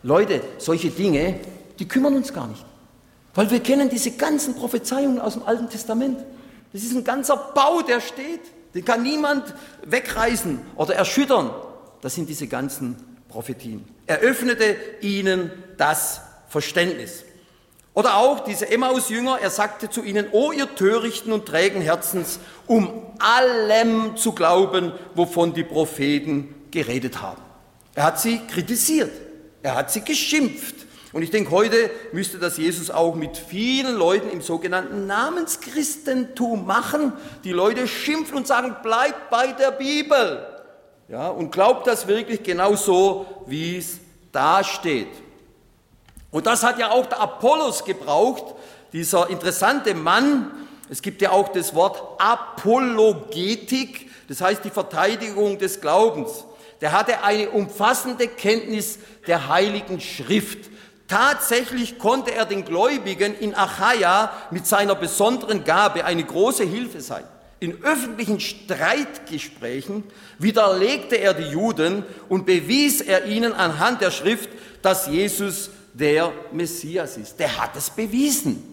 [0.03, 1.39] Leute, solche Dinge,
[1.79, 2.65] die kümmern uns gar nicht.
[3.33, 6.19] Weil wir kennen diese ganzen Prophezeiungen aus dem Alten Testament.
[6.73, 8.41] Das ist ein ganzer Bau, der steht.
[8.73, 9.53] Den kann niemand
[9.85, 11.51] wegreißen oder erschüttern.
[12.01, 12.95] Das sind diese ganzen
[13.29, 13.85] Prophetien.
[14.11, 16.19] Er öffnete ihnen das
[16.49, 17.23] Verständnis.
[17.93, 23.05] Oder auch diese Emmaus-Jünger, er sagte zu ihnen, O ihr törichten und trägen Herzens, um
[23.19, 27.41] allem zu glauben, wovon die Propheten geredet haben.
[27.95, 29.13] Er hat sie kritisiert.
[29.63, 30.75] Er hat sie geschimpft.
[31.13, 37.13] Und ich denke, heute müsste das Jesus auch mit vielen Leuten im sogenannten Namenschristentum machen.
[37.45, 40.45] Die Leute schimpfen und sagen, bleibt bei der Bibel.
[41.07, 44.00] Ja, und glaubt das wirklich genau so, wie es
[44.31, 45.09] da steht.
[46.31, 48.55] Und das hat ja auch der Apollos gebraucht,
[48.93, 50.51] dieser interessante Mann.
[50.89, 56.45] Es gibt ja auch das Wort Apologetik, das heißt die Verteidigung des Glaubens.
[56.79, 60.69] Der hatte eine umfassende Kenntnis der Heiligen Schrift.
[61.07, 67.23] Tatsächlich konnte er den Gläubigen in Achaia mit seiner besonderen Gabe eine große Hilfe sein.
[67.59, 70.05] In öffentlichen Streitgesprächen
[70.41, 74.49] widerlegte er die Juden und bewies er ihnen anhand der Schrift,
[74.81, 77.39] dass Jesus der Messias ist.
[77.39, 78.67] Der hat es bewiesen.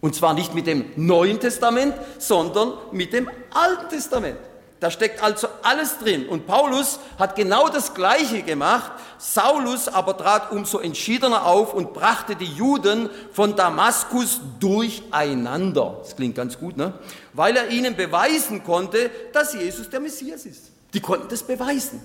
[0.00, 4.38] Und zwar nicht mit dem Neuen Testament, sondern mit dem Alten Testament.
[4.80, 6.26] Da steckt also alles drin.
[6.28, 8.90] Und Paulus hat genau das Gleiche gemacht.
[9.16, 15.98] Saulus aber trat umso entschiedener auf und brachte die Juden von Damaskus durcheinander.
[16.02, 16.94] Das klingt ganz gut, ne?
[17.32, 20.71] Weil er ihnen beweisen konnte, dass Jesus der Messias ist.
[20.94, 22.00] Die konnten das beweisen.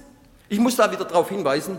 [0.50, 1.78] Ich muss da wieder darauf hinweisen,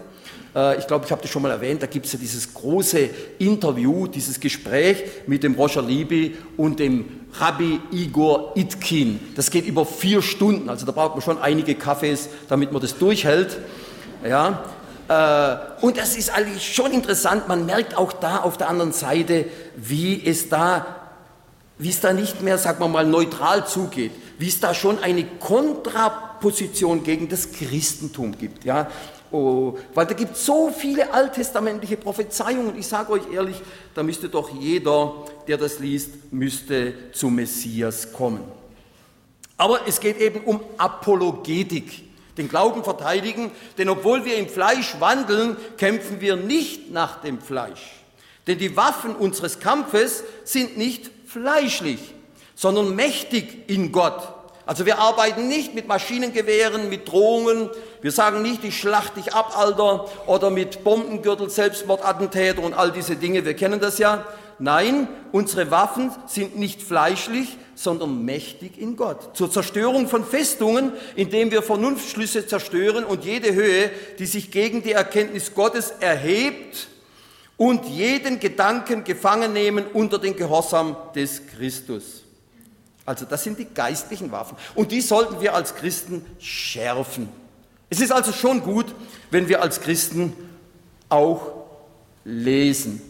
[0.55, 3.09] äh, ich glaube, ich habe das schon mal erwähnt, da gibt es ja dieses große
[3.39, 9.21] Interview, dieses Gespräch mit dem Roger Libby und dem Rabbi Igor Itkin.
[9.37, 12.99] Das geht über vier Stunden, also da braucht man schon einige Kaffees, damit man das
[12.99, 13.57] durchhält.
[14.23, 14.65] Ja,
[15.09, 19.47] äh, und das ist eigentlich schon interessant, man merkt auch da auf der anderen Seite,
[19.77, 20.87] wie es da,
[21.79, 25.25] wie es da nicht mehr, sagen wir mal, neutral zugeht, wie es da schon eine
[25.25, 28.65] Kontraposition gegen das Christentum gibt.
[28.65, 28.89] Ja,
[29.31, 32.79] Oh, weil da gibt es so viele alttestamentliche Prophezeiungen.
[32.79, 33.57] Ich sage euch ehrlich,
[33.95, 35.13] da müsste doch jeder,
[35.47, 38.41] der das liest, müsste zum Messias kommen.
[39.59, 42.05] Aber es geht eben um Apologetik,
[42.39, 47.97] den Glauben verteidigen, denn obwohl wir im Fleisch wandeln, kämpfen wir nicht nach dem Fleisch.
[48.47, 52.15] Denn die Waffen unseres Kampfes sind nicht fleischlich,
[52.59, 57.71] sondern mächtig in Gott also wir arbeiten nicht mit Maschinengewehren, mit Drohungen.
[58.03, 63.17] Wir sagen nicht, ich schlacht dich ab, Alter, oder mit Bombengürtel, Selbstmordattentäter und all diese
[63.17, 63.47] Dinge.
[63.47, 64.27] Wir kennen das ja.
[64.59, 69.35] Nein, unsere Waffen sind nicht fleischlich, sondern mächtig in Gott.
[69.35, 74.93] Zur Zerstörung von Festungen, indem wir Vernunftschlüsse zerstören und jede Höhe, die sich gegen die
[74.93, 76.89] Erkenntnis Gottes erhebt
[77.57, 82.18] und jeden Gedanken gefangen nehmen unter den Gehorsam des Christus.
[83.09, 84.59] Also das sind die geistlichen Waffen.
[84.75, 87.31] Und die sollten wir als Christen schärfen.
[87.89, 88.85] Es ist also schon gut,
[89.31, 90.35] wenn wir als Christen
[91.09, 91.41] auch
[92.27, 93.01] lesen.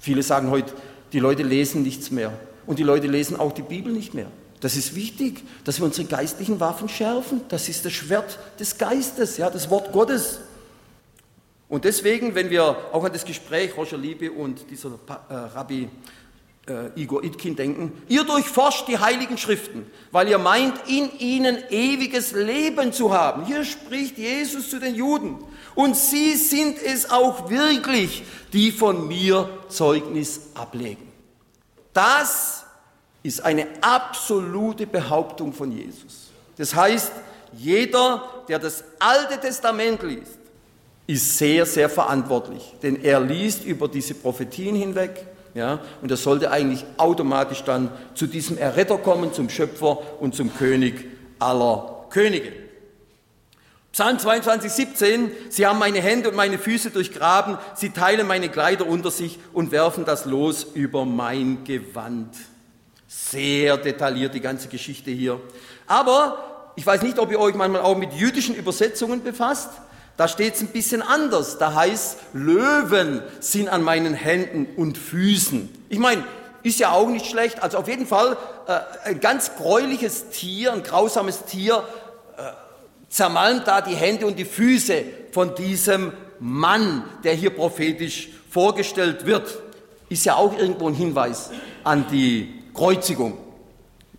[0.00, 0.72] Viele sagen heute,
[1.12, 2.32] die Leute lesen nichts mehr.
[2.66, 4.26] Und die Leute lesen auch die Bibel nicht mehr.
[4.58, 7.42] Das ist wichtig, dass wir unsere geistlichen Waffen schärfen.
[7.48, 10.40] Das ist das Schwert des Geistes, ja, das Wort Gottes.
[11.68, 15.88] Und deswegen, wenn wir auch an das Gespräch Roger Liebe und dieser äh, Rabbi
[16.70, 22.32] äh, Igor Itkin denken, ihr durchforscht die heiligen Schriften, weil ihr meint, in ihnen ewiges
[22.32, 23.44] Leben zu haben.
[23.44, 25.38] Hier spricht Jesus zu den Juden.
[25.74, 31.10] Und sie sind es auch wirklich, die von mir Zeugnis ablegen.
[31.92, 32.64] Das
[33.22, 36.30] ist eine absolute Behauptung von Jesus.
[36.56, 37.12] Das heißt,
[37.52, 40.38] jeder, der das Alte Testament liest,
[41.06, 46.50] ist sehr, sehr verantwortlich, denn er liest über diese Prophetien hinweg ja, und er sollte
[46.50, 51.06] eigentlich automatisch dann zu diesem Erretter kommen, zum Schöpfer und zum König
[51.38, 52.52] aller Könige.
[53.92, 58.86] Psalm 22, 17, Sie haben meine Hände und meine Füße durchgraben, Sie teilen meine Kleider
[58.86, 62.36] unter sich und werfen das Los über mein Gewand.
[63.08, 65.40] Sehr detailliert die ganze Geschichte hier.
[65.88, 69.70] Aber ich weiß nicht, ob ihr euch manchmal auch mit jüdischen Übersetzungen befasst.
[70.20, 71.56] Da steht es ein bisschen anders.
[71.56, 75.70] Da heißt, Löwen sind an meinen Händen und Füßen.
[75.88, 76.22] Ich meine,
[76.62, 77.62] ist ja auch nicht schlecht.
[77.62, 81.82] Also auf jeden Fall äh, ein ganz gräuliches Tier, ein grausames Tier,
[82.36, 82.42] äh,
[83.08, 89.56] zermalmt da die Hände und die Füße von diesem Mann, der hier prophetisch vorgestellt wird.
[90.10, 91.48] Ist ja auch irgendwo ein Hinweis
[91.82, 93.38] an die Kreuzigung.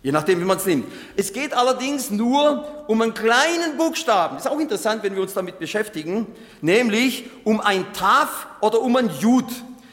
[0.02, 0.86] Je nachdem, wie man es nimmt.
[1.16, 4.36] Es geht allerdings nur um einen kleinen Buchstaben.
[4.36, 6.26] Ist auch interessant, wenn wir uns damit beschäftigen,
[6.60, 9.46] nämlich um ein Taf oder um ein Jud.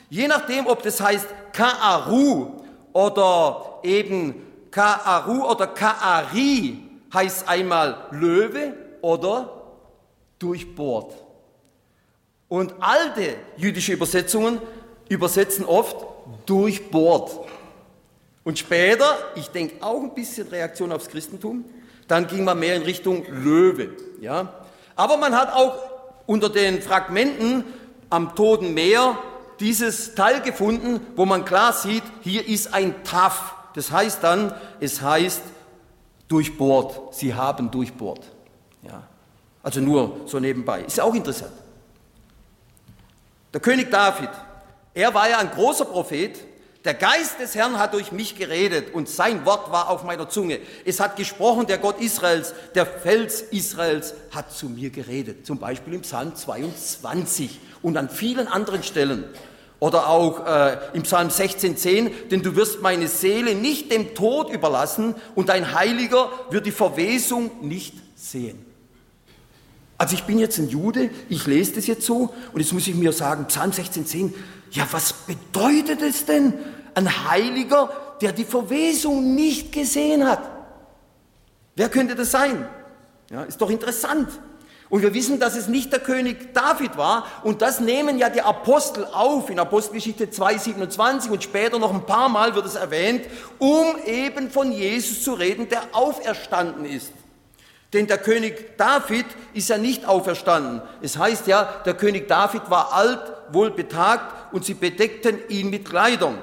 [0.10, 4.34] Je nachdem, ob das heißt Ka'aru oder eben
[4.72, 6.78] Ka'aru oder Ka'ari,
[7.14, 9.50] heißt einmal Löwe oder
[10.40, 11.14] durchbohrt.
[12.48, 14.60] Und alte jüdische Übersetzungen
[15.08, 15.98] übersetzen oft
[16.48, 17.32] durchbohrt.
[18.44, 21.66] Und später, ich denke auch ein bisschen Reaktion aufs Christentum,
[22.08, 23.90] dann ging man mehr in Richtung Löwe.
[24.22, 24.54] Ja?
[24.96, 25.78] Aber man hat auch
[26.26, 27.64] unter den Fragmenten
[28.10, 29.18] am Toten Meer
[29.60, 33.56] dieses Teil gefunden, wo man klar sieht, hier ist ein Taf.
[33.76, 35.42] Das heißt dann, es heißt
[36.28, 37.14] durchbohrt.
[37.14, 38.26] Sie haben durchbohrt.
[38.84, 39.04] Ja.
[39.62, 40.82] Also nur so nebenbei.
[40.82, 41.52] Ist ja auch interessant.
[43.54, 44.30] Der König David,
[44.94, 46.40] er war ja ein großer Prophet.
[46.86, 50.60] Der Geist des Herrn hat durch mich geredet und sein Wort war auf meiner Zunge.
[50.86, 55.46] Es hat gesprochen, der Gott Israels, der Fels Israels hat zu mir geredet.
[55.46, 59.26] Zum Beispiel im Psalm 22 und an vielen anderen Stellen.
[59.80, 65.16] Oder auch äh, im Psalm 16,10, denn du wirst meine Seele nicht dem Tod überlassen
[65.36, 68.66] und dein Heiliger wird die Verwesung nicht sehen.
[69.98, 72.96] Also ich bin jetzt ein Jude, ich lese das jetzt so und jetzt muss ich
[72.96, 74.34] mir sagen, Psalm 16,10,
[74.72, 76.54] ja was bedeutet es denn?
[76.96, 77.90] Ein Heiliger,
[78.22, 80.42] der die Verwesung nicht gesehen hat.
[81.76, 82.68] Wer könnte das sein?
[83.32, 84.28] Ja, ist doch interessant.
[84.90, 87.26] Und wir wissen, dass es nicht der König David war.
[87.44, 92.28] Und das nehmen ja die Apostel auf in Apostelgeschichte 2,27 und später noch ein paar
[92.28, 93.28] Mal wird es erwähnt,
[93.60, 97.14] um eben von Jesus zu reden, der auferstanden ist.
[97.94, 100.82] Denn der König David ist ja nicht auferstanden.
[101.02, 103.20] Es heißt ja, der König David war alt,
[103.52, 106.38] wohl betagt und sie bedeckten ihn mit Kleidern.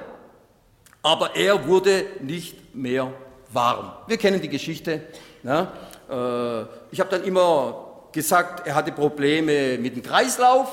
[1.03, 3.13] Aber er wurde nicht mehr
[3.53, 3.93] warm.
[4.09, 5.03] Wir kennen die Geschichte.
[5.45, 5.73] Ja?
[6.11, 10.69] Äh, ich habe dann immer gesagt, er hatte Probleme mit dem Kreislauf.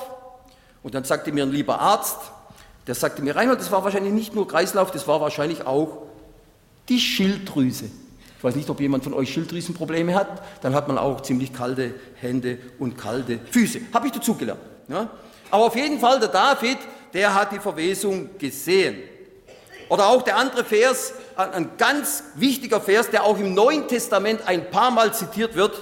[0.82, 2.18] Und dann sagte mir ein lieber Arzt,
[2.88, 6.04] der sagte mir, Reinhold, das war wahrscheinlich nicht nur Kreislauf, das war wahrscheinlich auch
[6.90, 7.86] die Schilddrüse.
[8.44, 11.94] Ich weiß nicht, ob jemand von euch Schilddrüsenprobleme hat, dann hat man auch ziemlich kalte
[12.16, 13.80] Hände und kalte Füße.
[13.94, 14.60] Habe ich dazugelernt.
[14.90, 15.10] Ja?
[15.50, 16.78] Aber auf jeden Fall, der David,
[17.14, 18.98] der hat die Verwesung gesehen.
[19.88, 24.70] Oder auch der andere Vers, ein ganz wichtiger Vers, der auch im Neuen Testament ein
[24.70, 25.82] paar Mal zitiert wird,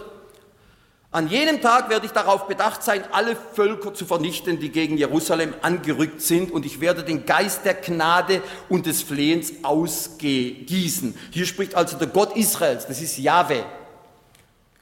[1.13, 5.53] an jenem Tag werde ich darauf bedacht sein, alle Völker zu vernichten, die gegen Jerusalem
[5.61, 11.17] angerückt sind, und ich werde den Geist der Gnade und des Flehens ausgießen.
[11.31, 13.65] Hier spricht also der Gott Israels, das ist Jahwe.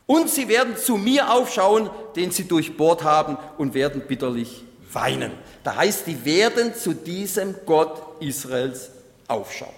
[0.05, 4.63] Und sie werden zu mir aufschauen, den sie durchbohrt haben, und werden bitterlich
[4.93, 5.31] weinen.
[5.63, 8.91] Da heißt, die werden zu diesem Gott Israels
[9.27, 9.73] aufschauen.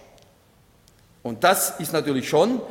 [1.23, 2.61] Und das ist natürlich schon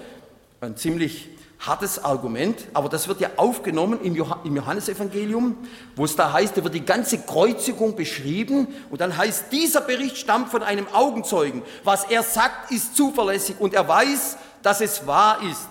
[0.61, 1.29] ein ziemlich
[1.61, 5.59] hartes Argument, aber das wird ja aufgenommen im Johannesevangelium,
[5.95, 10.17] wo es da heißt, da wird die ganze Kreuzigung beschrieben und dann heißt, dieser Bericht
[10.17, 11.63] stammt von einem Augenzeugen.
[11.85, 15.69] Was er sagt, ist zuverlässig und er weiß, dass es wahr ist.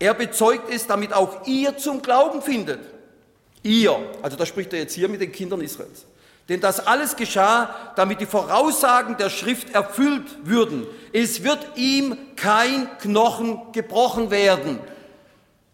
[0.00, 2.80] Er bezeugt es, damit auch ihr zum Glauben findet.
[3.62, 6.06] Ihr, also da spricht er jetzt hier mit den Kindern Israels.
[6.48, 10.84] Denn das alles geschah, damit die Voraussagen der Schrift erfüllt würden.
[11.12, 14.80] Es wird ihm kein Knochen gebrochen werden.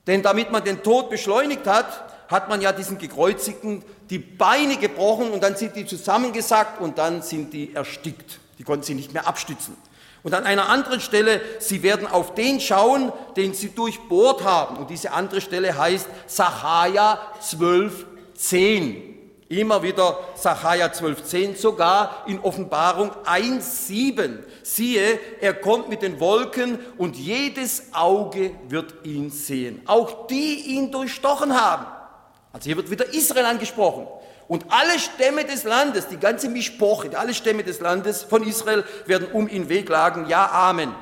[0.06, 5.30] Denn damit man den Tod beschleunigt hat, hat man ja diesen Gekreuzigten die Beine gebrochen
[5.30, 8.38] und dann sind die zusammengesackt und dann sind die erstickt.
[8.58, 9.76] Die konnten sie nicht mehr abstützen.
[10.22, 14.76] Und an einer anderen Stelle, sie werden auf den schauen, den sie durchbohrt haben.
[14.76, 19.15] Und diese andere Stelle heißt Sacharja 12, 10.
[19.48, 24.40] Immer wieder Sacharja 12,10, sogar in Offenbarung 1,7.
[24.64, 29.82] Siehe, er kommt mit den Wolken und jedes Auge wird ihn sehen.
[29.86, 31.86] Auch die ihn durchstochen haben.
[32.52, 34.08] Also hier wird wieder Israel angesprochen.
[34.48, 39.28] Und alle Stämme des Landes, die ganze Mischpoche, alle Stämme des Landes von Israel werden
[39.32, 40.28] um ihn wehklagen.
[40.28, 40.92] Ja, Amen.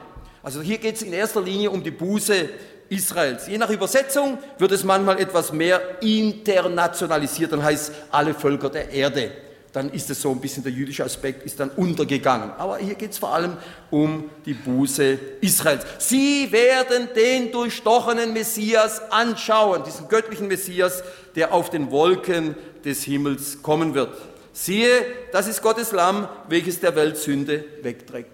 [0.42, 2.50] Also hier geht es in erster Linie um die Buße
[2.94, 3.46] Israels.
[3.46, 9.30] Je nach Übersetzung wird es manchmal etwas mehr internationalisiert, dann heißt alle Völker der Erde.
[9.72, 12.52] Dann ist es so ein bisschen der jüdische Aspekt ist dann untergegangen.
[12.58, 13.56] Aber hier geht es vor allem
[13.90, 15.84] um die Buße Israels.
[15.98, 21.02] Sie werden den durchstochenen Messias anschauen, diesen göttlichen Messias,
[21.34, 22.54] der auf den Wolken
[22.84, 24.16] des Himmels kommen wird.
[24.52, 28.30] Siehe, das ist Gottes Lamm, welches der Welt Sünde wegträgt.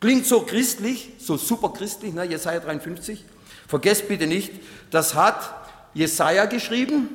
[0.00, 3.24] Klingt so christlich, so super christlich, ne, Jesaja 53.
[3.72, 4.52] Vergesst bitte nicht,
[4.90, 5.50] das hat
[5.94, 7.08] Jesaja geschrieben.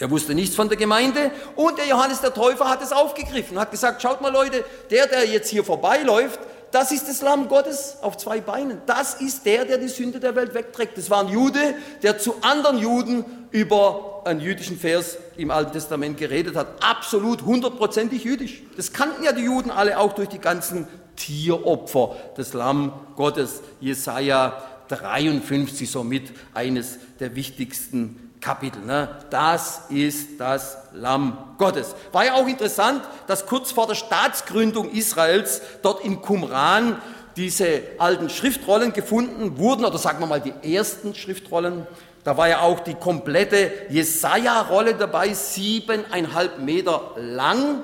[0.00, 3.70] Der wusste nichts von der Gemeinde und der Johannes der Täufer hat es aufgegriffen, hat
[3.70, 6.40] gesagt, schaut mal Leute, der, der jetzt hier vorbeiläuft,
[6.70, 8.80] das ist das Lamm Gottes auf zwei Beinen.
[8.86, 10.96] Das ist der, der die Sünde der Welt wegträgt.
[10.96, 16.16] Das war ein Jude, der zu anderen Juden über einen jüdischen Vers im Alten Testament
[16.16, 16.68] geredet hat.
[16.82, 18.62] Absolut hundertprozentig jüdisch.
[18.78, 22.16] Das kannten ja die Juden alle auch durch die ganzen Tieropfer.
[22.34, 28.84] Das Lamm Gottes, Jesaja 53 somit eines der wichtigsten Kapitel.
[28.84, 29.08] Ne?
[29.30, 31.94] Das ist das Lamm Gottes.
[32.12, 37.00] War ja auch interessant, dass kurz vor der Staatsgründung Israels dort in Qumran
[37.36, 41.86] diese alten Schriftrollen gefunden wurden, oder sagen wir mal die ersten Schriftrollen,
[42.24, 47.82] Da war ja auch die komplette Jesaja-Rolle dabei, siebeneinhalb Meter lang,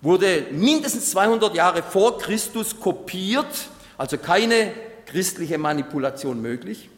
[0.00, 3.46] wurde mindestens 200 Jahre vor Christus kopiert,
[3.98, 4.72] also keine
[5.06, 6.90] christliche Manipulation möglich.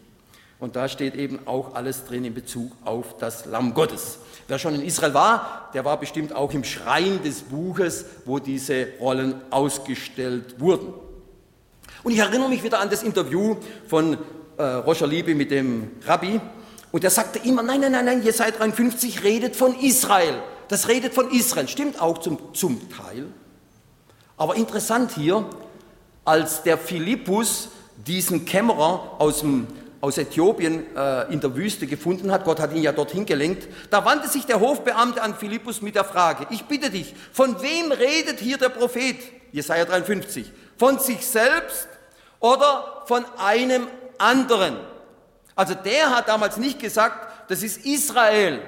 [0.58, 4.18] Und da steht eben auch alles drin in Bezug auf das Lamm Gottes.
[4.48, 8.88] Wer schon in Israel war, der war bestimmt auch im Schrein des Buches, wo diese
[9.00, 10.94] Rollen ausgestellt wurden.
[12.02, 14.16] Und ich erinnere mich wieder an das Interview von
[14.56, 16.40] äh, Roger Liebe mit dem Rabbi.
[16.92, 20.40] Und er sagte immer, nein, nein, nein, nein, Jesaja 53 redet von Israel.
[20.68, 21.68] Das redet von Israel.
[21.68, 23.26] Stimmt auch zum, zum Teil.
[24.36, 25.44] Aber interessant hier,
[26.24, 29.66] als der Philippus diesen Kämmerer aus dem
[30.00, 34.04] aus Äthiopien äh, in der Wüste gefunden hat, Gott hat ihn ja dorthin gelenkt, da
[34.04, 38.38] wandte sich der Hofbeamte an Philippus mit der Frage, ich bitte dich, von wem redet
[38.38, 39.16] hier der Prophet?
[39.52, 40.52] Jesaja 53.
[40.76, 41.88] Von sich selbst
[42.40, 43.88] oder von einem
[44.18, 44.76] anderen?
[45.54, 48.60] Also der hat damals nicht gesagt, das ist Israel.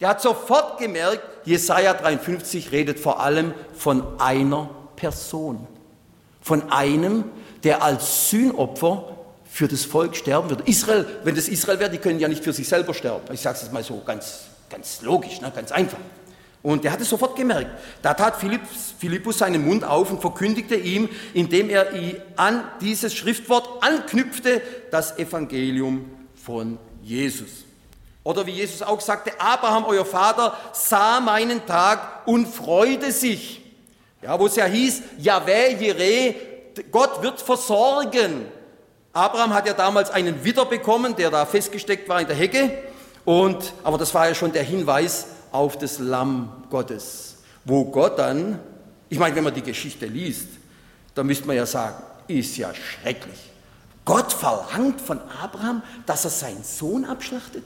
[0.00, 5.66] Der hat sofort gemerkt, Jesaja 53 redet vor allem von einer Person.
[6.40, 7.24] Von einem,
[7.64, 9.16] der als Sühnopfer
[9.50, 10.64] für das Volk sterben würde.
[10.66, 13.32] Israel, wenn das Israel wäre, die können ja nicht für sich selber sterben.
[13.32, 15.98] Ich sage es jetzt mal so ganz, ganz logisch, ne, ganz einfach.
[16.62, 17.70] Und er hat es sofort gemerkt.
[18.02, 21.86] Da tat Philippus, Philippus seinen Mund auf und verkündigte ihm, indem er
[22.34, 27.64] an dieses Schriftwort anknüpfte, das Evangelium von Jesus.
[28.24, 33.62] Oder wie Jesus auch sagte, Abraham, euer Vater, sah meinen Tag und freute sich.
[34.20, 36.34] Ja, wo es ja hieß, Yahweh, Jireh,
[36.90, 38.46] Gott wird versorgen.
[39.12, 42.70] Abraham hat ja damals einen Widder bekommen, der da festgesteckt war in der Hecke.
[43.24, 48.58] Und, aber das war ja schon der Hinweis auf das Lamm Gottes, wo Gott dann,
[49.08, 50.48] ich meine, wenn man die Geschichte liest,
[51.14, 51.96] dann müsste man ja sagen,
[52.28, 53.38] ist ja schrecklich.
[54.04, 57.64] Gott verlangt von Abraham, dass er seinen Sohn abschlachtet.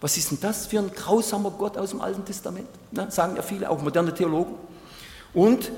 [0.00, 2.68] Was ist denn das für ein grausamer Gott aus dem Alten Testament?
[2.90, 4.54] Na, sagen ja viele, auch moderne Theologen.
[5.32, 5.70] Und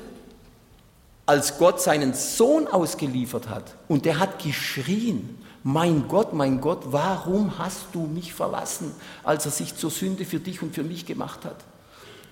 [1.26, 7.58] als Gott seinen Sohn ausgeliefert hat und der hat geschrien, mein Gott, mein Gott, warum
[7.58, 11.44] hast du mich verlassen, als er sich zur Sünde für dich und für mich gemacht
[11.44, 11.56] hat?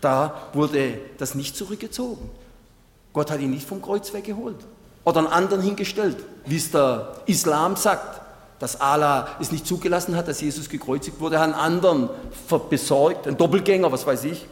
[0.01, 2.31] Da wurde das nicht zurückgezogen.
[3.13, 4.59] Gott hat ihn nicht vom Kreuz weggeholt
[5.05, 6.17] oder einen anderen hingestellt,
[6.47, 8.21] wie es der Islam sagt,
[8.61, 12.09] dass Allah es nicht zugelassen hat, dass Jesus gekreuzigt wurde, hat einen anderen
[12.71, 14.47] besorgt, einen Doppelgänger, was weiß ich.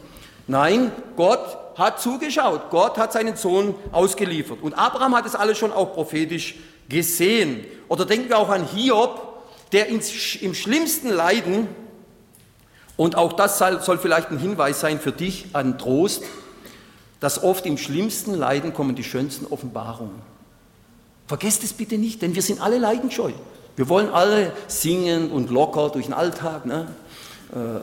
[0.47, 2.69] Nein, Gott hat zugeschaut.
[2.69, 4.61] Gott hat seinen Sohn ausgeliefert.
[4.61, 6.55] Und Abraham hat es alles schon auch prophetisch
[6.89, 7.65] gesehen.
[7.87, 10.01] Oder denken wir auch an Hiob, der im
[10.53, 11.67] schlimmsten Leiden,
[12.95, 16.23] und auch das soll vielleicht ein Hinweis sein für dich an Trost,
[17.19, 20.21] dass oft im schlimmsten Leiden kommen die schönsten Offenbarungen.
[21.25, 23.31] Vergesst es bitte nicht, denn wir sind alle leidenscheu.
[23.75, 26.65] Wir wollen alle singen und locker durch den Alltag.
[26.65, 26.87] Ne?
[27.51, 27.79] Äh,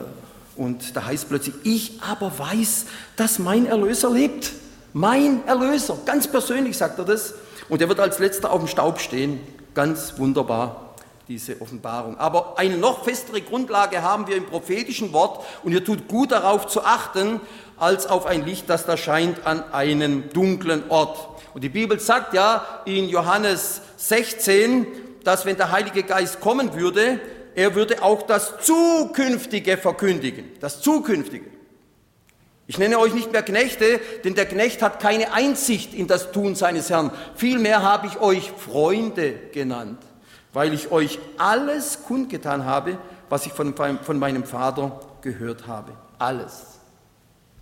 [0.55, 2.85] und da heißt plötzlich, ich aber weiß,
[3.15, 4.51] dass mein Erlöser lebt.
[4.93, 7.33] Mein Erlöser, ganz persönlich sagt er das.
[7.69, 9.39] Und er wird als letzter auf dem Staub stehen.
[9.73, 10.95] Ganz wunderbar,
[11.29, 12.17] diese Offenbarung.
[12.17, 16.67] Aber eine noch festere Grundlage haben wir im prophetischen Wort und ihr tut gut darauf
[16.67, 17.39] zu achten,
[17.77, 21.29] als auf ein Licht, das da scheint an einem dunklen Ort.
[21.53, 24.85] Und die Bibel sagt ja in Johannes 16,
[25.23, 27.19] dass wenn der Heilige Geist kommen würde,
[27.55, 30.45] er würde auch das Zukünftige verkündigen.
[30.59, 31.49] Das Zukünftige.
[32.67, 36.55] Ich nenne euch nicht mehr Knechte, denn der Knecht hat keine Einsicht in das Tun
[36.55, 37.11] seines Herrn.
[37.35, 40.01] Vielmehr habe ich euch Freunde genannt,
[40.53, 42.97] weil ich euch alles kundgetan habe,
[43.29, 45.91] was ich von, von meinem Vater gehört habe.
[46.17, 46.79] Alles.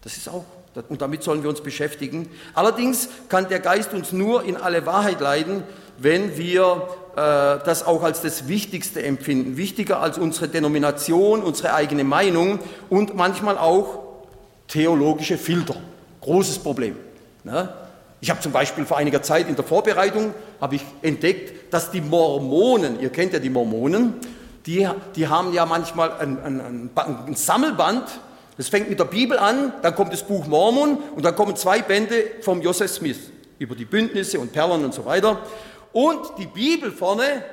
[0.02, 0.46] Das ist auch,
[0.90, 2.30] und damit sollen wir uns beschäftigen.
[2.54, 5.64] Allerdings kann der Geist uns nur in alle Wahrheit leiten,
[5.98, 6.88] wenn wir
[7.20, 12.60] das auch als das Wichtigste empfinden, wichtiger als unsere Denomination, unsere eigene Meinung
[12.90, 14.00] und manchmal auch
[14.68, 15.76] theologische Filter.
[16.22, 16.96] Großes Problem.
[17.44, 17.74] Ne?
[18.22, 22.02] Ich habe zum Beispiel vor einiger Zeit in der Vorbereitung habe ich entdeckt, dass die
[22.02, 24.14] Mormonen, ihr kennt ja die Mormonen,
[24.66, 28.04] die, die haben ja manchmal ein, ein, ein Sammelband,
[28.58, 31.82] das fängt mit der Bibel an, dann kommt das Buch Mormon und dann kommen zwei
[31.82, 33.20] Bände vom Joseph Smith
[33.58, 35.40] über die Bündnisse und Perlen und so weiter.
[35.94, 37.44] Und die Bibel vorne,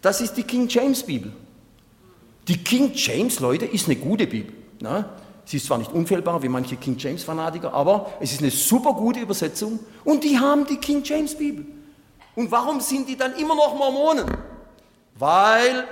[0.00, 1.32] das ist die King James Bibel.
[2.48, 4.52] Die King James, Leute, ist eine gute Bibel.
[4.80, 5.08] Ne?
[5.44, 8.94] Sie ist zwar nicht unfehlbar wie manche King James Fanatiker, aber es ist eine super
[8.94, 11.64] gute Übersetzung und die haben die King James Bibel.
[12.34, 14.26] Und warum sind die dann immer noch Mormonen?
[15.18, 15.84] Weil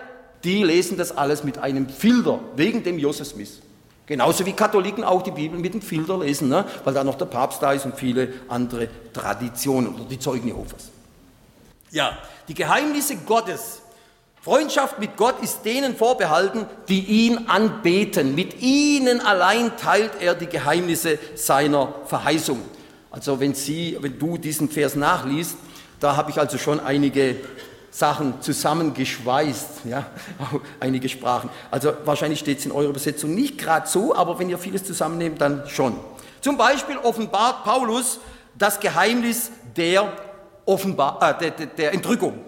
[0.43, 3.61] die lesen das alles mit einem Filter, wegen dem Joseph Smith.
[4.07, 6.65] Genauso wie Katholiken auch die Bibel mit dem Filter lesen, ne?
[6.83, 10.91] weil da noch der Papst da ist und viele andere Traditionen oder die Zeugen Jehovas.
[11.91, 12.19] Ja,
[12.49, 13.83] die Geheimnisse Gottes
[14.43, 18.35] Freundschaft mit Gott ist denen vorbehalten, die ihn anbeten.
[18.35, 22.63] Mit ihnen allein teilt er die Geheimnisse seiner Verheißung.
[23.11, 25.57] Also wenn, Sie, wenn du diesen Vers nachliest,
[25.99, 27.37] da habe ich also schon einige
[27.91, 30.07] Sachen zusammengeschweißt, ja,
[30.81, 31.51] einige Sprachen.
[31.71, 35.41] Also wahrscheinlich steht es in eurer Übersetzung nicht gerade so, aber wenn ihr vieles zusammennehmt,
[35.41, 35.99] dann schon.
[36.41, 38.21] Zum Beispiel offenbart Paulus
[38.57, 40.11] das Geheimnis der,
[40.71, 42.39] Offenbar äh, der, der, Entrückung.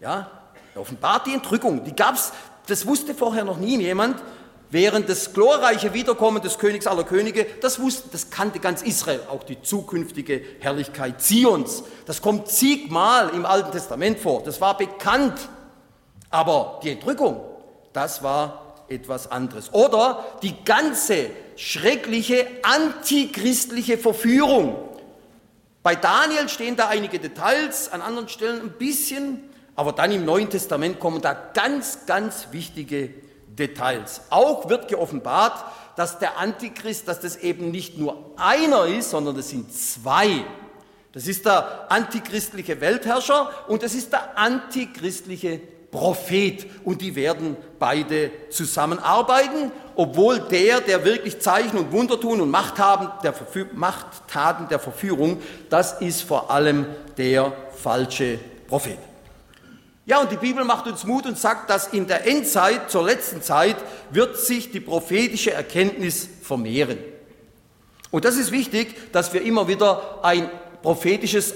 [0.00, 0.28] Ja,
[0.74, 1.84] offenbart die Entrückung.
[1.84, 2.32] Die gab's,
[2.66, 4.20] das wusste vorher noch nie jemand.
[4.70, 9.44] Während das glorreiche Wiederkommen des Königs aller Könige, das wusste, das kannte ganz Israel, auch
[9.44, 11.84] die zukünftige Herrlichkeit Zions.
[12.06, 14.42] Das kommt zigmal im Alten Testament vor.
[14.42, 15.38] Das war bekannt.
[16.28, 17.40] Aber die Entrückung,
[17.92, 19.72] das war etwas anderes.
[19.72, 24.89] Oder die ganze schreckliche antichristliche Verführung.
[25.82, 29.50] Bei Daniel stehen da einige Details, an anderen Stellen ein bisschen
[29.80, 33.14] aber dann im Neuen Testament kommen da ganz, ganz wichtige
[33.48, 34.20] Details.
[34.28, 35.64] Auch wird geoffenbart,
[35.96, 40.44] dass der Antichrist, dass das eben nicht nur einer ist, sondern das sind zwei.
[41.12, 46.66] Das ist der antichristliche Weltherrscher und das ist der antichristliche Prophet.
[46.84, 53.08] Und die werden beide zusammenarbeiten, obwohl der, der wirklich Zeichen und Wunder tun und Machthaben
[53.22, 53.34] der
[53.72, 56.86] Machttaten der Verführung, das ist vor allem
[57.16, 58.38] der falsche
[58.68, 58.98] Prophet.
[60.06, 63.42] Ja, und die Bibel macht uns Mut und sagt, dass in der Endzeit, zur letzten
[63.42, 63.76] Zeit,
[64.10, 66.98] wird sich die prophetische Erkenntnis vermehren.
[68.10, 70.50] Und das ist wichtig, dass wir immer wieder ein
[70.82, 71.54] prophetisches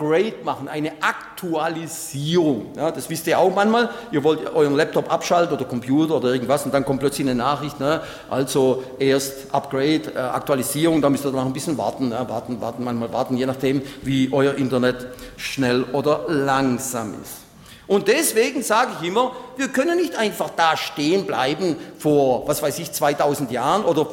[0.00, 2.72] Upgrade machen, eine Aktualisierung.
[2.74, 3.90] Ja, das wisst ihr auch manchmal.
[4.10, 7.78] Ihr wollt euren Laptop abschalten oder Computer oder irgendwas und dann kommt plötzlich eine Nachricht.
[7.78, 8.00] Ne?
[8.30, 12.24] Also erst Upgrade, äh, Aktualisierung, da müsst ihr noch ein bisschen warten, ne?
[12.28, 17.40] warten, warten, manchmal warten, je nachdem, wie euer Internet schnell oder langsam ist.
[17.86, 22.78] Und deswegen sage ich immer, wir können nicht einfach da stehen bleiben vor, was weiß
[22.78, 24.06] ich, 2000 Jahren oder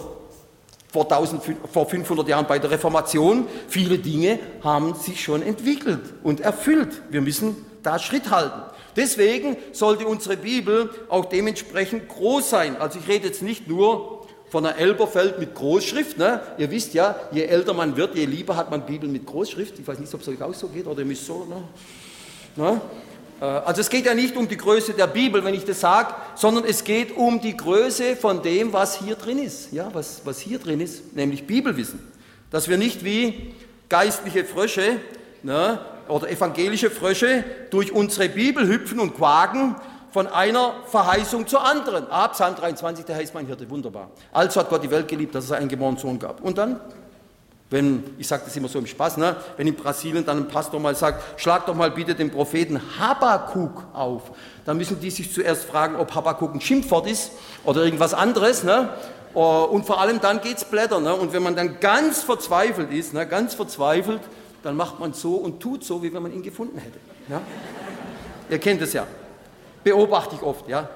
[0.87, 3.47] vor, 1000, vor 500 Jahren bei der Reformation.
[3.67, 7.01] Viele Dinge haben sich schon entwickelt und erfüllt.
[7.09, 8.61] Wir müssen da Schritt halten.
[8.95, 12.77] Deswegen sollte unsere Bibel auch dementsprechend groß sein.
[12.77, 16.17] Also ich rede jetzt nicht nur von einer Elberfeld mit Großschrift.
[16.17, 16.41] Ne?
[16.57, 19.77] Ihr wisst ja, je älter man wird, je lieber hat man Bibel mit Großschrift.
[19.77, 21.45] Ich weiß nicht, ob es euch auch so geht oder ihr müsst so.
[21.45, 21.63] Ne?
[22.55, 22.81] Ne?
[23.41, 26.13] Äh, also es geht ja nicht um die Größe der Bibel, wenn ich das sage,
[26.35, 29.71] sondern es geht um die Größe von dem, was hier drin ist.
[29.71, 31.99] Ja, was, was hier drin ist, nämlich Bibelwissen.
[32.51, 33.53] Dass wir nicht wie
[33.89, 34.99] geistliche Frösche
[35.43, 39.75] ne, oder evangelische Frösche durch unsere Bibel hüpfen und quaken
[40.11, 42.07] von einer Verheißung zur anderen.
[42.09, 44.09] Ah, Psalm 23, der heißt mein Hirte, wunderbar.
[44.31, 46.41] Also hat Gott die Welt geliebt, dass es einen geborenen Sohn gab.
[46.41, 46.79] Und dann
[47.69, 49.35] wenn, ich sage das immer so im Spaß, ne?
[49.57, 53.83] wenn in Brasilien dann ein Pastor mal sagt, schlag doch mal bitte den Propheten Habakuk
[53.93, 54.31] auf,
[54.65, 57.31] dann müssen die sich zuerst fragen, ob Habakuk ein Schimpfwort ist
[57.65, 58.63] oder irgendwas anderes.
[58.63, 58.89] Ne?
[59.33, 61.03] Oh, und vor allem dann geht's blättern.
[61.03, 61.13] Ne?
[61.13, 63.27] Und wenn man dann ganz verzweifelt ist, ne?
[63.27, 64.21] ganz verzweifelt,
[64.63, 66.99] dann macht man so und tut so, wie wenn man ihn gefunden hätte.
[67.27, 67.41] Ja?
[68.49, 69.05] Ihr kennt es ja.
[69.83, 70.89] Beobachte ich oft, ja.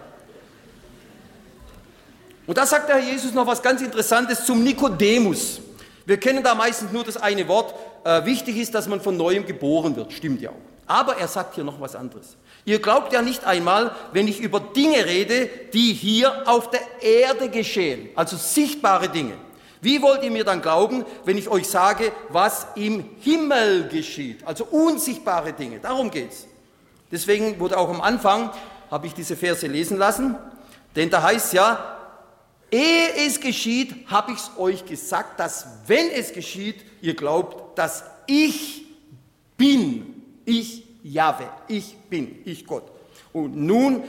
[2.48, 5.62] Und da sagt der Herr Jesus noch was ganz Interessantes zum Nikodemus.
[6.06, 7.74] Wir kennen da meistens nur das eine Wort.
[8.04, 10.14] Äh, wichtig ist, dass man von neuem geboren wird.
[10.14, 10.72] Stimmt ja auch.
[10.88, 12.36] Aber er sagt hier noch was anderes.
[12.66, 17.50] Ihr glaubt ja nicht einmal, wenn ich über Dinge rede, die hier auf der Erde
[17.50, 19.34] geschehen, also sichtbare Dinge.
[19.82, 24.46] Wie wollt ihr mir dann glauben, wenn ich euch sage, was im Himmel geschieht?
[24.46, 25.80] Also unsichtbare Dinge.
[25.80, 26.46] Darum geht's.
[27.12, 28.52] Deswegen wurde auch am Anfang,
[28.92, 30.36] habe ich diese Verse lesen lassen,
[30.96, 31.98] denn da heißt ja,
[32.72, 38.06] Ehe es geschieht, habe ich es euch gesagt, dass wenn es geschieht, ihr glaubt, dass
[38.28, 38.86] ich
[39.58, 40.24] bin.
[40.46, 42.84] Ich Jahwe, ich bin, ich Gott.
[43.34, 44.04] Und nun,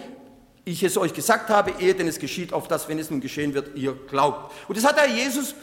[0.65, 3.55] ich es euch gesagt habe, ehe denn es geschieht, auf das, wenn es nun geschehen
[3.55, 4.53] wird, ihr glaubt.
[4.69, 5.55] Und das hat der Jesus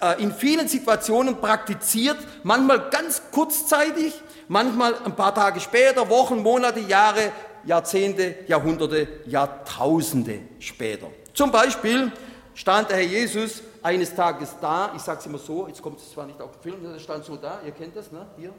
[0.00, 4.14] äh, in vielen Situationen praktiziert, manchmal ganz kurzzeitig,
[4.48, 7.32] manchmal ein paar Tage später, Wochen, Monate, Jahre,
[7.64, 11.08] Jahrzehnte, Jahrhunderte, Jahrtausende später.
[11.34, 12.10] Zum Beispiel
[12.58, 16.10] stand der Herr Jesus eines Tages da, ich sage es immer so, jetzt kommt es
[16.10, 18.26] zwar nicht auf den Film, der stand so da, ihr kennt das, ne?
[18.36, 18.52] hier,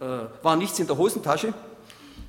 [0.00, 1.54] äh, war nichts in der Hosentasche.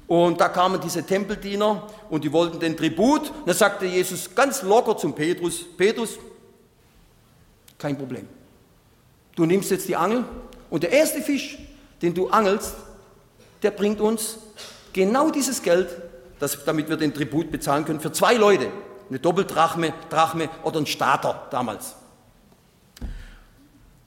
[0.07, 3.29] Und da kamen diese Tempeldiener und die wollten den Tribut.
[3.31, 6.17] Und da sagte Jesus ganz locker zum Petrus, Petrus,
[7.77, 8.27] kein Problem.
[9.35, 10.23] Du nimmst jetzt die Angel
[10.69, 11.57] und der erste Fisch,
[12.01, 12.75] den du angelst,
[13.61, 14.37] der bringt uns
[14.93, 15.89] genau dieses Geld,
[16.39, 18.71] das, damit wir den Tribut bezahlen können, für zwei Leute
[19.13, 21.93] eine Doppeldrachme Drachme oder ein Starter damals.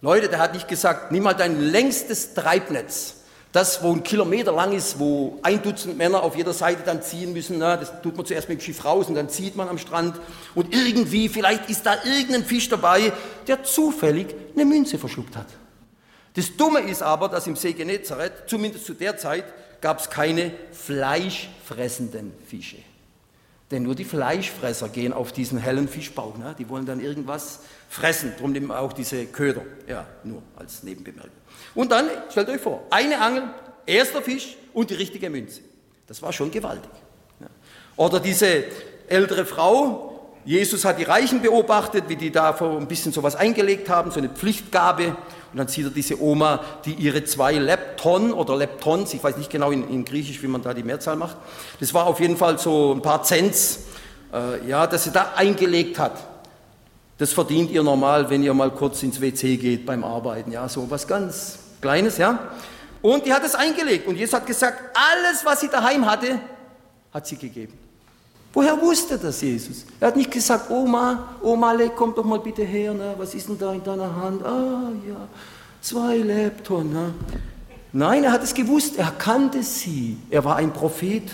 [0.03, 3.15] Leute, der hat nicht gesagt, nimm mal dein längstes Treibnetz,
[3.53, 7.33] das, wo ein Kilometer lang ist, wo ein Dutzend Männer auf jeder Seite dann ziehen
[7.33, 7.59] müssen.
[7.59, 10.21] Na, das tut man zuerst mit dem Schiff raus und dann zieht man am Strand.
[10.57, 13.13] Und irgendwie, vielleicht ist da irgendein Fisch dabei,
[13.47, 15.47] der zufällig eine Münze verschluckt hat.
[16.35, 19.45] Das Dumme ist aber, dass im See Genezareth, zumindest zu der Zeit,
[19.81, 22.79] gab es keine fleischfressenden Fische.
[23.71, 26.39] Denn nur die Fleischfresser gehen auf diesen hellen Fischbauch.
[26.39, 26.55] Ne?
[26.59, 28.33] Die wollen dann irgendwas fressen.
[28.37, 29.63] Darum nehmen auch diese Köder.
[29.89, 31.33] Ja, nur als Nebenbemerkung.
[31.75, 33.43] Und dann, stellt euch vor, eine Angel,
[33.85, 35.63] erster Fisch und die richtige Münze.
[36.07, 36.91] Das war schon gewaltig.
[37.97, 38.65] Oder diese
[39.09, 44.11] ältere Frau, Jesus hat die Reichen beobachtet, wie die da ein bisschen sowas eingelegt haben,
[44.11, 45.17] so eine Pflichtgabe.
[45.57, 49.49] Und dann sieht er diese Oma, die ihre zwei Lepton oder Leptons, ich weiß nicht
[49.49, 51.39] genau in, in Griechisch, wie man da die Mehrzahl macht,
[51.81, 53.85] das war auf jeden Fall so ein paar Cents,
[54.35, 56.13] äh, ja, dass sie da eingelegt hat.
[57.17, 60.91] Das verdient ihr normal, wenn ihr mal kurz ins WC geht beim Arbeiten, ja, so
[60.91, 62.39] was ganz Kleines, ja.
[63.01, 64.07] Und die hat es eingelegt.
[64.07, 66.39] Und Jesus hat gesagt, alles, was sie daheim hatte,
[67.15, 67.86] hat sie gegeben.
[68.57, 69.85] Woher wusste das Jesus?
[70.01, 73.15] Er hat nicht gesagt, Oma, Oma, komm doch mal bitte her, ne?
[73.19, 74.43] was ist denn da in deiner Hand?
[74.43, 75.29] Ah ja,
[75.83, 76.91] zwei Lepton.
[76.91, 77.13] Ne?
[77.93, 81.25] Nein, er hat es gewusst, er kannte sie, er war ein Prophet.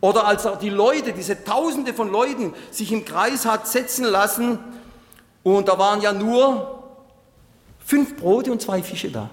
[0.00, 4.58] Oder als er die Leute, diese Tausende von Leuten, sich im Kreis hat setzen lassen
[5.42, 6.84] und da waren ja nur
[7.84, 9.28] fünf Brote und zwei Fische da.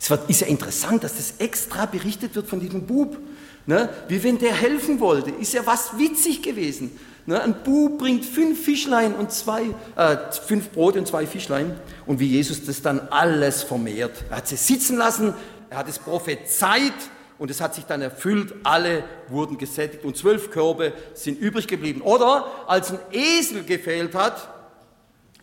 [0.00, 3.18] Es ist ja interessant, dass das extra berichtet wird von diesem Bub.
[3.66, 3.88] Ne?
[4.08, 5.30] Wie wenn der helfen wollte.
[5.30, 6.98] Ist ja was witzig gewesen.
[7.26, 7.40] Ne?
[7.40, 9.62] Ein Bub bringt fünf Fischlein und zwei,
[9.96, 11.78] äh, fünf Brote und zwei Fischlein.
[12.06, 14.24] Und wie Jesus das dann alles vermehrt.
[14.30, 15.34] Er hat sie sitzen lassen,
[15.68, 16.92] er hat es prophezeit
[17.38, 18.54] und es hat sich dann erfüllt.
[18.64, 22.00] Alle wurden gesättigt und zwölf Körbe sind übrig geblieben.
[22.00, 24.48] Oder als ein Esel gefehlt hat,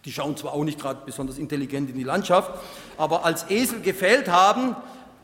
[0.06, 2.52] die schauen zwar auch nicht gerade besonders intelligent in die Landschaft,
[2.98, 4.76] aber als Esel gefällt haben,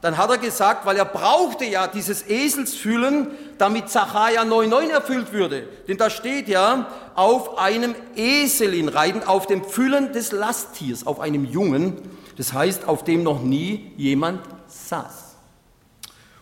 [0.04, 3.28] dann hat er gesagt, weil er brauchte ja dieses Eselsfüllen,
[3.58, 5.66] damit Zachariah 9,9 erfüllt würde.
[5.88, 11.45] Denn da steht ja, auf einem Eselin reiten, auf dem Füllen des Lasttiers, auf einem
[11.45, 12.01] Jungen,
[12.36, 15.36] das heißt, auf dem noch nie jemand saß.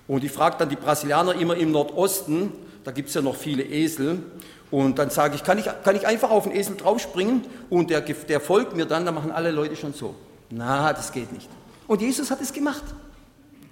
[0.07, 2.51] Und ich frage dann die Brasilianer immer im Nordosten,
[2.83, 4.23] da gibt es ja noch viele Esel,
[4.71, 8.01] und dann sage ich kann, ich, kann ich einfach auf den Esel draufspringen und der,
[8.01, 10.15] der folgt mir dann, dann machen alle Leute schon so.
[10.49, 11.47] Na, das geht nicht.
[11.85, 12.83] Und Jesus hat es gemacht.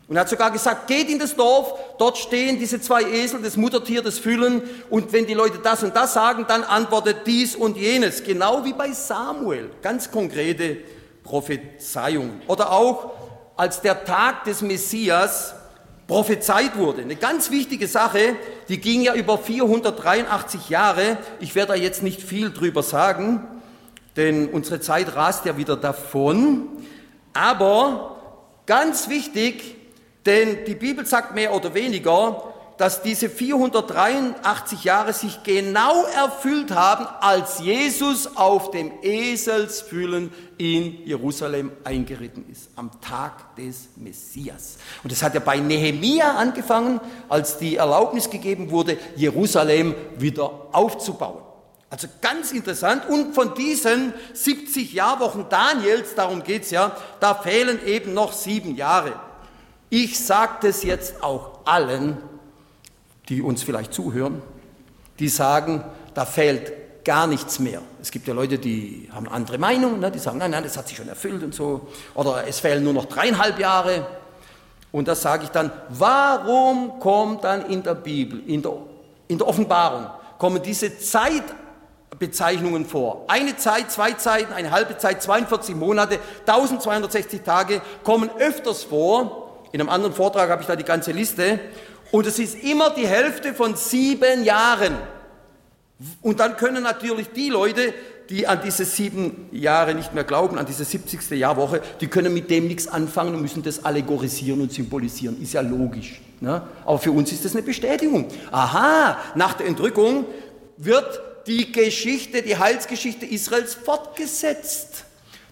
[0.09, 3.55] Und er hat sogar gesagt, geht in das Dorf, dort stehen diese zwei Esel, das
[3.55, 7.77] Muttertier, das Füllen, und wenn die Leute das und das sagen, dann antwortet dies und
[7.77, 8.23] jenes.
[8.23, 9.69] Genau wie bei Samuel.
[9.83, 10.77] Ganz konkrete
[11.23, 12.41] Prophezeiung.
[12.47, 13.11] Oder auch
[13.55, 15.53] als der Tag des Messias
[16.07, 17.03] prophezeit wurde.
[17.03, 18.35] Eine ganz wichtige Sache,
[18.67, 21.19] die ging ja über 483 Jahre.
[21.39, 23.47] Ich werde da jetzt nicht viel drüber sagen,
[24.15, 26.67] denn unsere Zeit rast ja wieder davon.
[27.33, 28.17] Aber
[28.65, 29.75] ganz wichtig,
[30.29, 32.43] denn die Bibel sagt mehr oder weniger,
[32.77, 41.71] dass diese 483 Jahre sich genau erfüllt haben, als Jesus auf dem Eselsfüllen in Jerusalem
[41.83, 44.77] eingeritten ist, am Tag des Messias.
[45.03, 51.41] Und das hat ja bei Nehemia angefangen, als die Erlaubnis gegeben wurde, Jerusalem wieder aufzubauen.
[51.89, 53.09] Also ganz interessant.
[53.09, 59.13] Und von diesen 70 Jahrwochen Daniels, darum geht's ja, da fehlen eben noch sieben Jahre.
[59.89, 62.17] Ich sage das jetzt auch allen,
[63.27, 64.41] die uns vielleicht zuhören,
[65.17, 65.83] die sagen,
[66.13, 67.81] da fehlt gar nichts mehr.
[68.01, 70.11] Es gibt ja Leute, die haben andere Meinung, ne?
[70.11, 71.87] die sagen, nein, nein, das hat sich schon erfüllt und so.
[72.13, 74.05] Oder es fehlen nur noch dreieinhalb Jahre.
[74.91, 78.73] Und das sage ich dann, warum kommt dann in der Bibel, in der,
[79.27, 83.25] in der Offenbarung, kommen diese Zeitbezeichnungen vor?
[83.27, 89.48] Eine Zeit, zwei Zeiten, eine halbe Zeit, 42 Monate, 1260 Tage kommen öfters vor.
[89.71, 91.59] In einem anderen Vortrag habe ich da die ganze Liste.
[92.11, 94.95] Und es ist immer die Hälfte von sieben Jahren.
[96.21, 97.93] Und dann können natürlich die Leute,
[98.29, 101.31] die an diese sieben Jahre nicht mehr glauben, an diese 70.
[101.31, 105.41] Jahrwoche, die können mit dem nichts anfangen und müssen das allegorisieren und symbolisieren.
[105.41, 106.21] Ist ja logisch.
[106.39, 106.61] Ne?
[106.85, 108.27] Aber für uns ist das eine Bestätigung.
[108.51, 110.25] Aha, nach der Entrückung
[110.77, 115.05] wird die Geschichte, die Heilsgeschichte Israels fortgesetzt.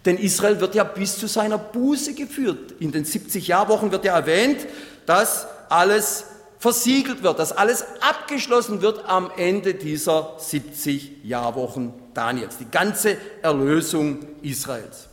[0.08, 2.76] Denn Israel wird ja bis zu seiner Buße geführt.
[2.80, 4.66] In den 70 Jahrwochen wird ja erwähnt,
[5.06, 6.24] dass alles
[6.60, 14.20] versiegelt wird, dass alles abgeschlossen wird am Ende dieser 70 Jahrwochen Daniels, die ganze Erlösung
[14.44, 15.10] Israels.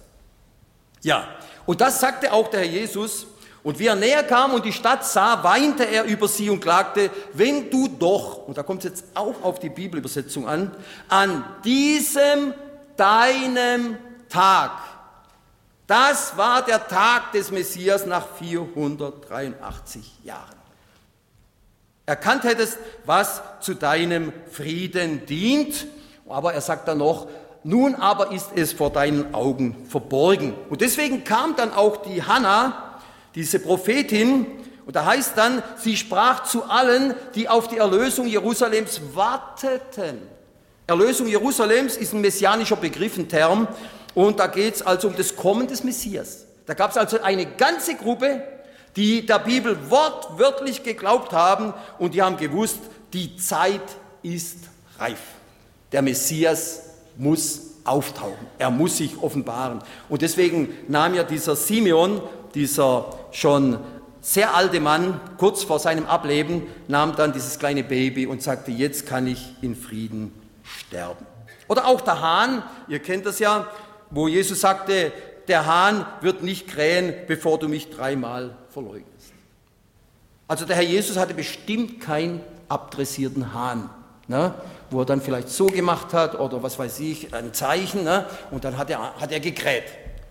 [1.03, 1.27] Ja,
[1.67, 3.27] und das sagte auch der Herr Jesus.
[3.65, 7.11] Und wie er näher kam und die Stadt sah, weinte er über sie und klagte,
[7.33, 10.71] wenn du doch, und da kommt es jetzt auch auf die Bibelübersetzung an,
[11.09, 12.55] an diesem
[12.97, 13.97] deinem
[14.29, 14.73] Tag
[15.87, 20.57] Das war der Tag des Messias nach 483 Jahren.
[22.07, 25.87] Erkannt hättest, was zu deinem Frieden dient,
[26.29, 27.29] aber er sagt dann noch,
[27.65, 30.55] nun aber ist es vor deinen Augen verborgen.
[30.69, 33.01] Und deswegen kam dann auch die Hanna,
[33.35, 34.47] diese Prophetin,
[34.87, 40.19] und da heißt dann, sie sprach zu allen, die auf die Erlösung Jerusalems warteten.
[40.87, 43.67] Erlösung Jerusalems ist ein messianischer Begriff, ein Term,
[44.15, 46.47] und da geht es also um das Kommen des Messias.
[46.67, 48.43] Da gab es also eine ganze Gruppe,
[48.97, 52.79] die der Bibel wortwörtlich geglaubt haben und die haben gewusst,
[53.13, 53.83] die Zeit
[54.23, 54.59] ist
[54.99, 55.21] reif.
[55.93, 56.83] Der Messias
[57.17, 59.81] muss auftauchen, er muss sich offenbaren.
[60.09, 62.23] Und deswegen nahm ja dieser Simeon,
[62.55, 63.79] dieser schon
[64.21, 69.07] sehr alte Mann, kurz vor seinem Ableben, nahm dann dieses kleine Baby und sagte, jetzt
[69.07, 71.27] kann ich in Frieden sterben.
[71.69, 73.67] Oder auch der Hahn, ihr kennt das ja,
[74.15, 75.13] wo Jesus sagte,
[75.49, 79.33] der Hahn wird nicht krähen, bevor du mich dreimal verleugnest.
[80.49, 83.91] Also der Herr Jesus hatte bestimmt keinen abdressierten Hahn,
[84.29, 84.55] ne,
[84.91, 88.65] wo er dann vielleicht so gemacht hat oder was weiß ich, ein Zeichen ne, und
[88.65, 89.85] dann hat er, hat er gekräht.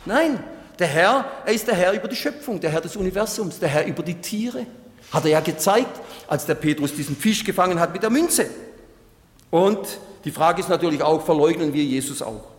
[0.06, 0.42] Nein,
[0.80, 3.86] der Herr, er ist der Herr über die Schöpfung, der Herr des Universums, der Herr
[3.86, 4.66] über die Tiere.
[5.12, 8.48] Hat er ja gezeigt, als der Petrus diesen Fisch gefangen hat mit der Münze.
[9.52, 9.80] Und
[10.26, 12.53] die Frage ist natürlich auch, verleugnen wir Jesus auch?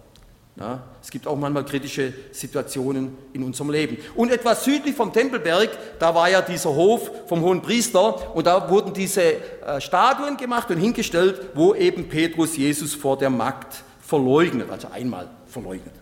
[0.56, 3.98] Ja, es gibt auch manchmal kritische Situationen in unserem Leben.
[4.14, 8.70] Und etwas südlich vom Tempelberg, da war ja dieser Hof vom hohen Priester und da
[8.70, 14.70] wurden diese äh, Statuen gemacht und hingestellt, wo eben Petrus Jesus vor der Magd verleugnet,
[14.70, 15.94] also einmal verleugnet.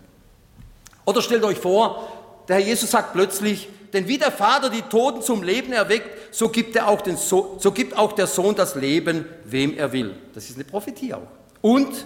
[1.05, 2.07] Oder stellt euch vor,
[2.47, 6.49] der Herr Jesus sagt plötzlich, denn wie der Vater die Toten zum Leben erweckt, so
[6.49, 10.15] gibt, er auch den so so gibt auch der Sohn das Leben, wem er will.
[10.33, 11.27] Das ist eine Prophetie auch.
[11.61, 12.05] Und,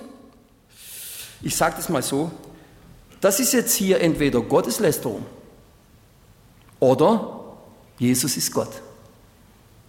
[1.41, 2.31] ich sage das mal so,
[3.21, 5.25] das ist jetzt hier entweder Gotteslästerung
[6.79, 7.57] oder
[7.97, 8.81] Jesus ist Gott.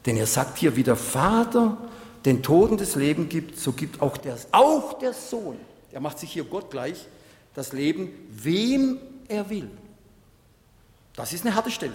[0.07, 1.77] Denn er sagt hier, wie der Vater
[2.25, 5.59] den Toten das Leben gibt, so gibt auch der, auch der Sohn,
[5.93, 7.07] er macht sich hier Gott gleich,
[7.55, 9.71] das Leben, wem er will.
[11.17, 11.95] Das ist eine harte Stelle.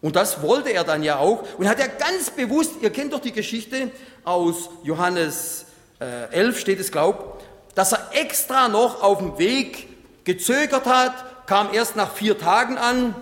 [0.00, 1.44] Und das wollte er dann ja auch.
[1.58, 3.90] Und hat er ganz bewusst, ihr kennt doch die Geschichte
[4.24, 5.64] aus Johannes
[5.98, 7.42] 11 äh, steht es, glaub,
[7.78, 9.86] dass er extra noch auf dem Weg
[10.24, 13.14] gezögert hat, kam erst nach vier Tagen an,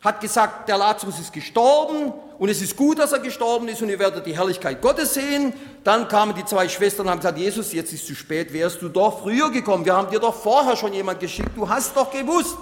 [0.00, 3.90] hat gesagt, der Lazarus ist gestorben und es ist gut, dass er gestorben ist und
[3.90, 5.52] ihr werdet die Herrlichkeit Gottes sehen.
[5.84, 8.88] Dann kamen die zwei Schwestern und haben gesagt, Jesus, jetzt ist zu spät, wärst du
[8.88, 9.84] doch früher gekommen.
[9.84, 12.56] Wir haben dir doch vorher schon jemand geschickt, du hast doch gewusst,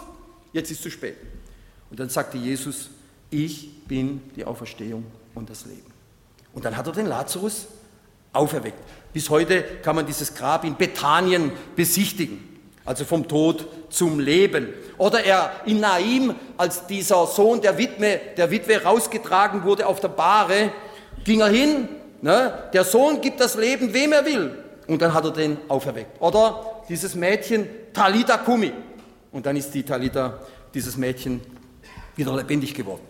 [0.53, 1.17] jetzt ist zu spät.
[1.89, 2.91] Und dann sagte Jesus,
[3.31, 5.91] ich bin die Auferstehung und das Leben.
[6.53, 7.67] Und dann hat er den Lazarus
[8.35, 8.79] auferweckt.
[9.13, 12.51] Bis heute kann man dieses Grab in Bethanien besichtigen
[12.91, 14.69] also vom Tod zum Leben.
[14.99, 20.09] Oder er in Naim, als dieser Sohn der Witwe, der Witwe rausgetragen wurde auf der
[20.09, 20.73] Bahre,
[21.25, 21.89] ging er hin,
[22.21, 22.53] ne?
[22.73, 24.59] der Sohn gibt das Leben, wem er will.
[24.89, 26.21] Und dann hat er den auferweckt.
[26.21, 28.73] Oder dieses Mädchen, Talita Kumi.
[29.31, 30.41] Und dann ist die Talita,
[30.75, 31.41] dieses Mädchen,
[32.17, 33.03] wieder lebendig geworden.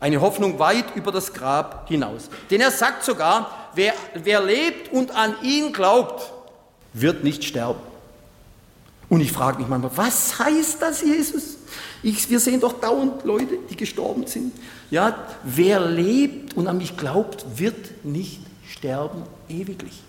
[0.00, 2.28] Eine Hoffnung weit über das Grab hinaus.
[2.50, 6.32] Denn er sagt sogar, wer, wer lebt und an ihn glaubt,
[6.92, 7.80] wird nicht sterben.
[9.08, 11.58] Und ich frage mich manchmal, was heißt das, Jesus?
[12.02, 14.52] Ich, wir sehen doch dauernd Leute, die gestorben sind.
[14.90, 20.02] Ja, wer lebt und an mich glaubt, wird nicht sterben ewiglich.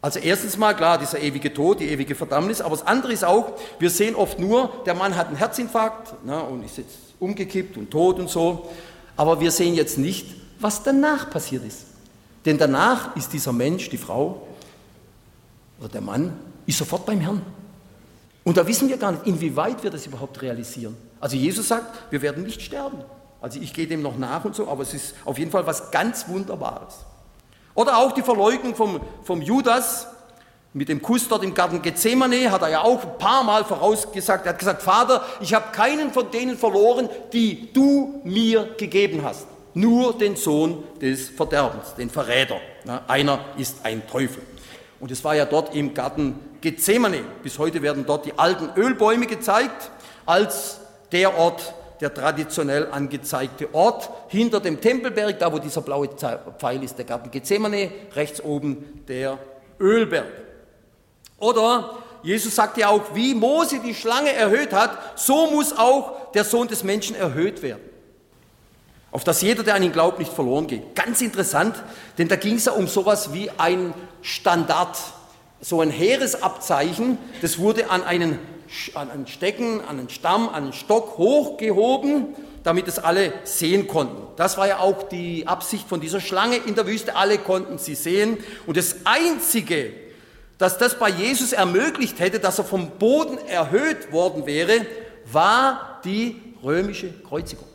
[0.00, 3.54] Also erstens mal klar, dieser ewige Tod, die ewige Verdammnis, aber das andere ist auch,
[3.80, 7.90] wir sehen oft nur, der Mann hat einen Herzinfarkt na, und ist jetzt umgekippt und
[7.90, 8.70] tot und so,
[9.16, 11.87] aber wir sehen jetzt nicht, was danach passiert ist.
[12.48, 14.40] Denn danach ist dieser Mensch, die Frau
[15.78, 16.32] oder der Mann,
[16.64, 17.42] ist sofort beim Herrn.
[18.42, 20.96] Und da wissen wir gar nicht, inwieweit wir das überhaupt realisieren.
[21.20, 23.04] Also Jesus sagt, wir werden nicht sterben.
[23.42, 25.90] Also ich gehe dem noch nach und so, aber es ist auf jeden Fall was
[25.90, 26.94] ganz Wunderbares.
[27.74, 30.06] Oder auch die Verleugnung vom, vom Judas
[30.72, 34.46] mit dem Kuss dort im Garten Gethsemane, hat er ja auch ein paar Mal vorausgesagt.
[34.46, 39.46] Er hat gesagt, Vater, ich habe keinen von denen verloren, die du mir gegeben hast.
[39.74, 42.60] Nur den Sohn des Verderbens, den Verräter.
[43.06, 44.42] Einer ist ein Teufel.
[45.00, 47.20] Und es war ja dort im Garten Gethsemane.
[47.42, 49.90] Bis heute werden dort die alten Ölbäume gezeigt
[50.26, 50.80] als
[51.12, 54.10] der Ort, der traditionell angezeigte Ort.
[54.28, 56.08] Hinter dem Tempelberg, da wo dieser blaue
[56.58, 59.38] Pfeil ist, der Garten Gethsemane, rechts oben der
[59.78, 60.26] Ölberg.
[61.38, 66.44] Oder Jesus sagt ja auch, wie Mose die Schlange erhöht hat, so muss auch der
[66.44, 67.82] Sohn des Menschen erhöht werden.
[69.10, 70.94] Auf dass jeder, der an ihn glaubt, nicht verloren geht.
[70.94, 71.76] Ganz interessant,
[72.18, 74.98] denn da ging es ja um sowas wie ein Standard,
[75.60, 78.38] so ein Heeresabzeichen, das wurde an einen
[78.94, 82.34] an einen Stecken, an einen Stamm, an einen Stock hochgehoben,
[82.64, 84.26] damit es alle sehen konnten.
[84.36, 87.16] Das war ja auch die Absicht von dieser Schlange in der Wüste.
[87.16, 88.38] Alle konnten sie sehen.
[88.66, 89.92] Und das Einzige,
[90.58, 94.84] dass das bei Jesus ermöglicht hätte, dass er vom Boden erhöht worden wäre,
[95.30, 97.68] war die römische Kreuzigung.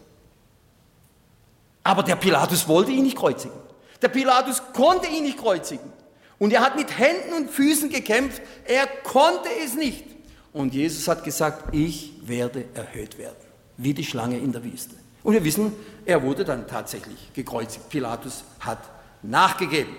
[1.84, 3.58] Aber der Pilatus wollte ihn nicht kreuzigen.
[4.02, 5.92] Der Pilatus konnte ihn nicht kreuzigen.
[6.40, 8.42] Und er hat mit Händen und Füßen gekämpft.
[8.66, 10.06] Er konnte es nicht.
[10.52, 13.36] Und Jesus hat gesagt, ich werde erhöht werden.
[13.78, 14.96] Wie die Schlange in der Wüste.
[15.24, 15.74] Und wir wissen,
[16.06, 17.90] er wurde dann tatsächlich gekreuzigt.
[17.90, 18.80] Pilatus hat
[19.22, 19.96] nachgegeben.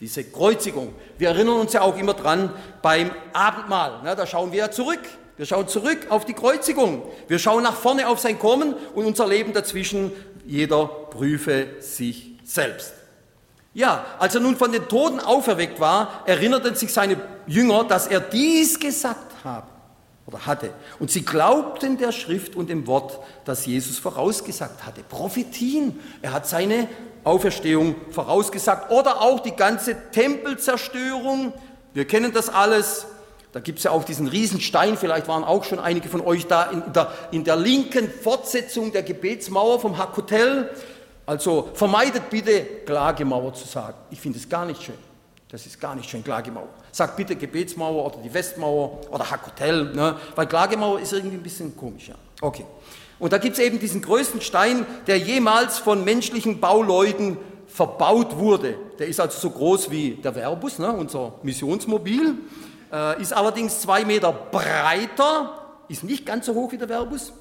[0.00, 0.94] Diese Kreuzigung.
[1.18, 2.50] Wir erinnern uns ja auch immer dran
[2.80, 4.00] beim Abendmahl.
[4.04, 5.00] da schauen wir ja zurück.
[5.36, 7.02] Wir schauen zurück auf die Kreuzigung.
[7.26, 10.12] Wir schauen nach vorne auf sein Kommen und unser Leben dazwischen.
[10.50, 12.92] Jeder prüfe sich selbst.
[13.72, 18.18] Ja, als er nun von den Toten auferweckt war, erinnerten sich seine Jünger, dass er
[18.18, 19.68] dies gesagt habe
[20.26, 20.74] oder hatte.
[20.98, 25.04] Und sie glaubten der Schrift und dem Wort, das Jesus vorausgesagt hatte.
[25.04, 26.00] Prophetien.
[26.20, 26.88] Er hat seine
[27.22, 28.90] Auferstehung vorausgesagt.
[28.90, 31.52] Oder auch die ganze Tempelzerstörung.
[31.94, 33.06] Wir kennen das alles.
[33.52, 36.64] Da gibt es ja auch diesen Riesenstein, vielleicht waren auch schon einige von euch da,
[36.64, 40.70] in der, in der linken Fortsetzung der Gebetsmauer vom Hackhotel.
[41.26, 43.96] Also vermeidet bitte Klagemauer zu sagen.
[44.10, 44.94] Ich finde es gar nicht schön.
[45.50, 46.68] Das ist gar nicht schön, Klagemauer.
[46.92, 50.16] Sagt bitte Gebetsmauer oder die Westmauer oder Hackhotel, ne?
[50.36, 52.08] weil Klagemauer ist irgendwie ein bisschen komisch.
[52.08, 52.14] Ja.
[52.40, 52.64] Okay.
[53.18, 57.36] Und da gibt es eben diesen größten Stein, der jemals von menschlichen Bauleuten
[57.66, 58.76] verbaut wurde.
[58.98, 60.92] Der ist also so groß wie der Verbus, ne?
[60.92, 62.36] unser Missionsmobil
[63.20, 67.32] ist allerdings zwei Meter breiter, ist nicht ganz so hoch wie der Verbus,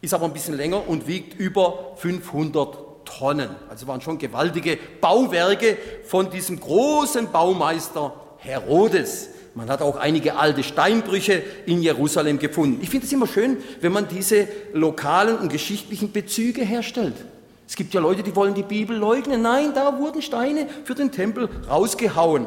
[0.00, 3.50] ist aber ein bisschen länger und wiegt über 500 Tonnen.
[3.68, 9.30] Also waren schon gewaltige Bauwerke von diesem großen Baumeister Herodes.
[9.54, 12.78] Man hat auch einige alte Steinbrüche in Jerusalem gefunden.
[12.82, 17.16] Ich finde es immer schön, wenn man diese lokalen und geschichtlichen Bezüge herstellt.
[17.66, 19.42] Es gibt ja Leute, die wollen die Bibel leugnen.
[19.42, 22.46] Nein, da wurden Steine für den Tempel rausgehauen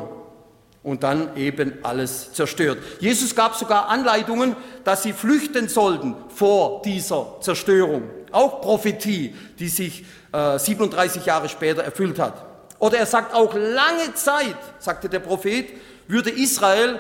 [0.83, 2.79] und dann eben alles zerstört.
[2.99, 8.03] Jesus gab sogar Anleitungen, dass sie flüchten sollten vor dieser Zerstörung.
[8.31, 12.45] Auch Prophetie, die sich äh, 37 Jahre später erfüllt hat.
[12.79, 15.67] Oder er sagt auch, lange Zeit, sagte der Prophet,
[16.07, 16.99] würde Israel,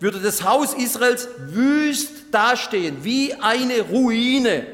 [0.00, 4.66] würde das Haus Israels wüst dastehen, wie eine Ruine.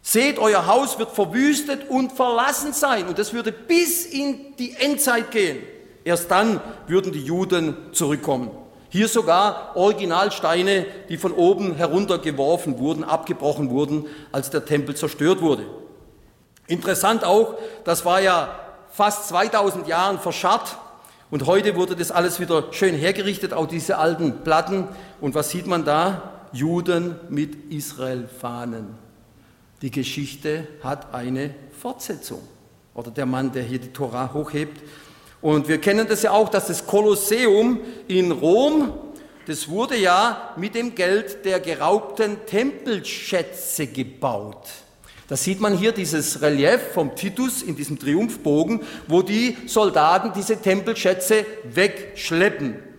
[0.00, 3.06] Seht, euer Haus wird verwüstet und verlassen sein.
[3.06, 5.58] Und das würde bis in die Endzeit gehen.
[6.04, 8.50] Erst dann würden die Juden zurückkommen.
[8.88, 15.64] Hier sogar Originalsteine, die von oben heruntergeworfen wurden, abgebrochen wurden, als der Tempel zerstört wurde.
[16.66, 18.54] Interessant auch, das war ja
[18.90, 20.76] fast 2000 Jahren verscharrt
[21.32, 24.86] und heute wurde das alles wieder schön hergerichtet, auch diese alten Platten.
[25.18, 26.30] Und was sieht man da?
[26.52, 28.88] Juden mit Israel-Fahnen.
[29.80, 32.42] Die Geschichte hat eine Fortsetzung.
[32.92, 34.82] Oder der Mann, der hier die Tora hochhebt,
[35.42, 38.92] und wir kennen das ja auch, dass das Kolosseum in Rom,
[39.46, 44.68] das wurde ja mit dem Geld der geraubten Tempelschätze gebaut.
[45.28, 50.60] Da sieht man hier dieses Relief vom Titus in diesem Triumphbogen, wo die Soldaten diese
[50.60, 52.91] Tempelschätze wegschleppen.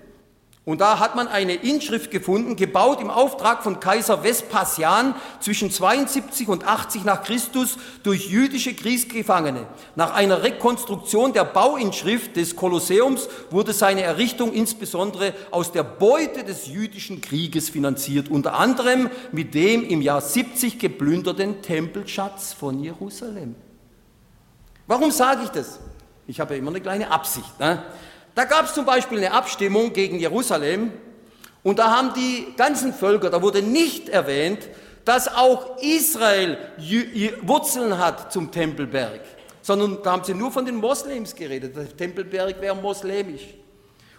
[0.65, 6.47] Und da hat man eine Inschrift gefunden, gebaut im Auftrag von Kaiser Vespasian zwischen 72
[6.47, 9.67] und 80 nach Christus durch jüdische Kriegsgefangene.
[9.97, 16.67] Nach einer Rekonstruktion der Bauinschrift des Kolosseums wurde seine Errichtung insbesondere aus der Beute des
[16.67, 23.55] jüdischen Krieges finanziert, unter anderem mit dem im Jahr 70 geplünderten Tempelschatz von Jerusalem.
[24.87, 25.81] Warum sage ich das?
[26.25, 27.59] Ich habe ja immer eine kleine Absicht.
[27.59, 27.83] Ne?
[28.35, 30.91] Da gab es zum Beispiel eine Abstimmung gegen Jerusalem
[31.61, 34.67] und da haben die ganzen Völker, da wurde nicht erwähnt,
[35.05, 36.57] dass auch Israel
[37.41, 39.21] Wurzeln hat zum Tempelberg,
[39.61, 41.75] sondern da haben sie nur von den Moslems geredet.
[41.75, 43.43] Der Tempelberg wäre moslemisch.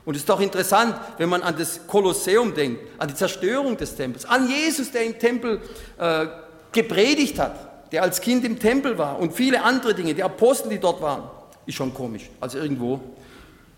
[0.05, 3.97] Und es ist doch interessant, wenn man an das Kolosseum denkt, an die Zerstörung des
[3.97, 5.63] Tempels, an Jesus, der im Tempel
[5.99, 6.27] äh,
[6.73, 10.79] gepredigt hat, der als Kind im Tempel war und viele andere Dinge, die Apostel, die
[10.79, 11.31] dort waren,
[11.65, 12.29] ist schon komisch.
[12.41, 13.01] Also irgendwo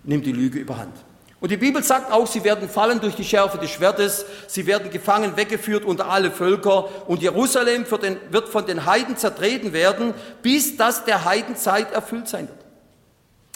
[0.06, 0.94] nimmt die Lüge überhand.
[1.38, 4.90] Und die Bibel sagt auch, sie werden fallen durch die Schärfe des Schwertes, sie werden
[4.90, 10.76] gefangen weggeführt unter alle Völker und Jerusalem den, wird von den Heiden zertreten werden, bis
[10.78, 12.58] das der Heidenzeit erfüllt sein wird.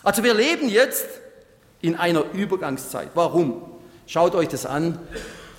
[0.03, 1.07] Also wir leben jetzt
[1.81, 3.11] in einer Übergangszeit.
[3.15, 3.63] Warum?
[4.07, 4.99] Schaut euch das an.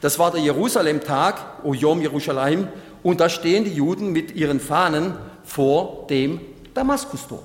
[0.02, 2.68] Das war der Jerusalem-Tag, O Yom Jerusalem,
[3.04, 6.40] und da stehen die Juden mit ihren Fahnen vor dem
[6.74, 7.44] Damaskustor.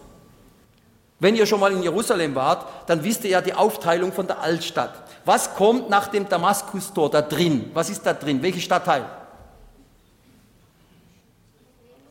[1.18, 4.40] Wenn ihr schon mal in Jerusalem wart, dann wisst ihr ja die Aufteilung von der
[4.40, 4.92] Altstadt.
[5.24, 7.70] Was kommt nach dem Damaskustor da drin?
[7.72, 8.42] Was ist da drin?
[8.42, 9.04] Welches Stadtteil?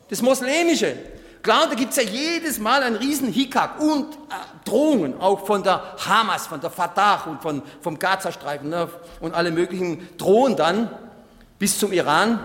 [0.08, 0.96] Das Moslemische.
[1.42, 4.16] Klar, da gibt es ja jedes Mal einen riesen Hickhack und äh,
[4.64, 8.88] Drohungen, auch von der Hamas, von der Fatah und von, vom Gazastreifen ne,
[9.20, 10.90] und alle möglichen drohen dann
[11.60, 12.44] bis zum Iran.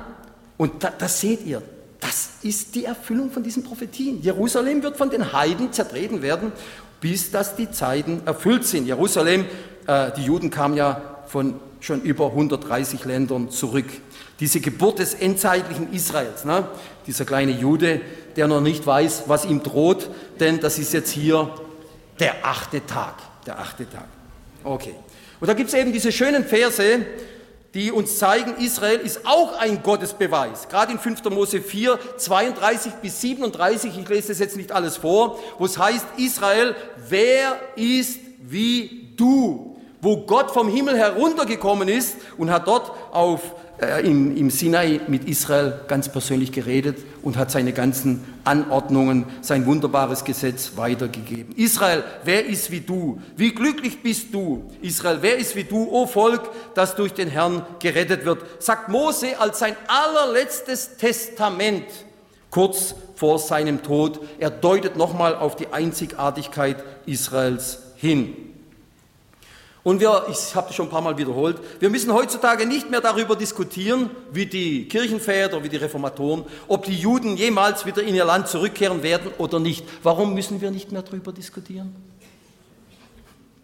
[0.57, 1.63] Und da, das seht ihr,
[2.01, 4.21] das ist die Erfüllung von diesen Prophetien.
[4.21, 6.51] Jerusalem wird von den Heiden zertreten werden,
[6.99, 8.85] bis dass die Zeiten erfüllt sind.
[8.85, 9.45] Jerusalem,
[9.87, 13.85] äh, die Juden kamen ja von schon über 130 Ländern zurück.
[14.39, 16.67] Diese Geburt des endzeitlichen Israels, ne?
[17.07, 18.01] dieser kleine Jude,
[18.35, 21.53] der noch nicht weiß, was ihm droht, denn das ist jetzt hier
[22.19, 23.15] der achte Tag.
[23.45, 24.07] Der achte Tag.
[24.63, 24.95] Okay.
[25.39, 26.83] Und da gibt es eben diese schönen Verse,
[27.73, 30.67] die uns zeigen, Israel ist auch ein Gottesbeweis.
[30.67, 31.23] Gerade in 5.
[31.25, 36.05] Mose 4, 32 bis 37, ich lese das jetzt nicht alles vor, wo es heißt,
[36.17, 36.75] Israel,
[37.07, 39.77] wer ist wie du?
[40.01, 43.41] Wo Gott vom Himmel heruntergekommen ist und hat dort auf
[43.81, 49.65] äh, im, im Sinai mit Israel ganz persönlich geredet und hat seine ganzen Anordnungen, sein
[49.65, 51.55] wunderbares Gesetz weitergegeben.
[51.55, 53.19] Israel, wer ist wie du?
[53.35, 54.71] Wie glücklich bist du?
[54.81, 58.43] Israel, wer ist wie du, o Volk, das durch den Herrn gerettet wird?
[58.61, 61.85] Sagt Mose als sein allerletztes Testament
[62.51, 64.19] kurz vor seinem Tod.
[64.37, 68.50] Er deutet nochmal auf die Einzigartigkeit Israels hin.
[69.83, 73.01] Und wir, ich habe das schon ein paar Mal wiederholt, wir müssen heutzutage nicht mehr
[73.01, 78.25] darüber diskutieren, wie die Kirchenväter, wie die Reformatoren, ob die Juden jemals wieder in ihr
[78.25, 79.83] Land zurückkehren werden oder nicht.
[80.03, 81.95] Warum müssen wir nicht mehr darüber diskutieren?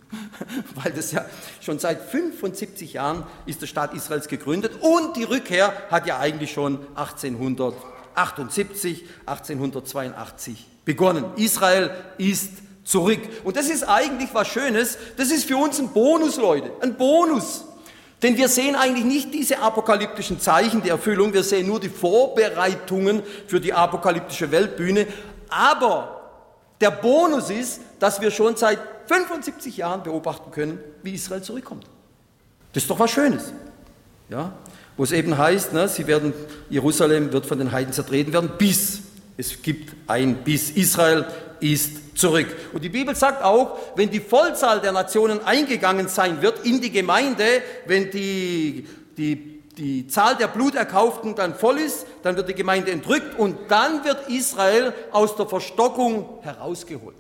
[0.76, 1.26] Weil das ja
[1.62, 6.52] schon seit 75 Jahren ist der Staat Israels gegründet und die Rückkehr hat ja eigentlich
[6.52, 11.26] schon 1878, 1882 begonnen.
[11.36, 12.54] Israel ist
[12.88, 13.20] zurück.
[13.44, 14.98] Und das ist eigentlich was Schönes.
[15.18, 16.72] Das ist für uns ein Bonus, Leute.
[16.80, 17.66] Ein Bonus.
[18.24, 23.22] Denn wir sehen eigentlich nicht diese apokalyptischen Zeichen der Erfüllung, wir sehen nur die Vorbereitungen
[23.46, 25.06] für die apokalyptische Weltbühne.
[25.50, 26.32] Aber
[26.82, 31.86] der Bonus ist, dass wir schon seit 75 Jahren beobachten können, wie Israel zurückkommt.
[32.74, 33.54] Das ist doch was Schönes.
[34.30, 34.54] Ja?
[34.96, 36.34] Wo es eben heißt, ne, sie werden,
[36.70, 39.02] Jerusalem wird von den Heiden zertreten werden, bis
[39.38, 40.72] es gibt ein Bis.
[40.72, 41.28] Israel
[41.60, 42.48] ist zurück.
[42.74, 46.92] Und die Bibel sagt auch, wenn die Vollzahl der Nationen eingegangen sein wird in die
[46.92, 47.46] Gemeinde,
[47.86, 48.88] wenn die,
[49.18, 54.04] die, die Zahl der Bluterkauften dann voll ist, dann wird die Gemeinde entrückt und dann
[54.04, 57.16] wird Israel aus der Verstockung herausgeholt.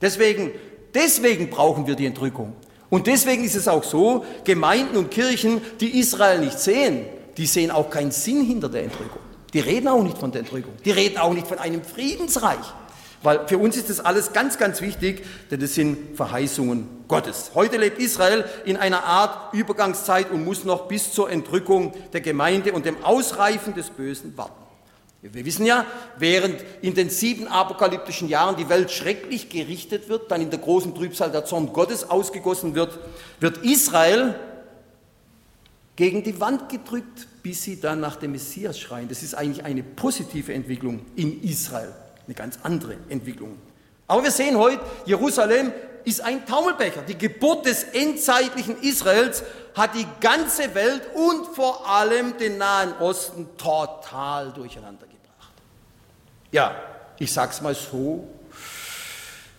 [0.00, 0.50] Deswegen,
[0.94, 2.54] deswegen brauchen wir die Entrückung.
[2.90, 7.06] Und deswegen ist es auch so, Gemeinden und Kirchen, die Israel nicht sehen,
[7.38, 9.20] die sehen auch keinen Sinn hinter der Entrückung.
[9.54, 10.74] Die reden auch nicht von der Entrückung.
[10.84, 12.58] Die reden auch nicht von einem Friedensreich.
[13.22, 17.52] Weil für uns ist das alles ganz, ganz wichtig, denn das sind Verheißungen Gottes.
[17.54, 22.72] Heute lebt Israel in einer Art Übergangszeit und muss noch bis zur Entrückung der Gemeinde
[22.72, 24.62] und dem Ausreifen des Bösen warten.
[25.22, 25.86] Wir wissen ja,
[26.18, 30.96] während in den sieben apokalyptischen Jahren die Welt schrecklich gerichtet wird, dann in der großen
[30.96, 32.98] Trübsal der Zorn Gottes ausgegossen wird,
[33.38, 34.34] wird Israel
[35.94, 39.08] gegen die Wand gedrückt, bis sie dann nach dem Messias schreien.
[39.08, 41.94] Das ist eigentlich eine positive Entwicklung in Israel
[42.26, 43.58] eine ganz andere Entwicklung.
[44.06, 45.72] Aber wir sehen heute, Jerusalem
[46.04, 47.02] ist ein Taumelbecher.
[47.02, 49.42] Die Geburt des endzeitlichen Israels
[49.74, 55.52] hat die ganze Welt und vor allem den Nahen Osten total durcheinander gebracht.
[56.50, 56.74] Ja,
[57.18, 58.28] ich sag's mal so,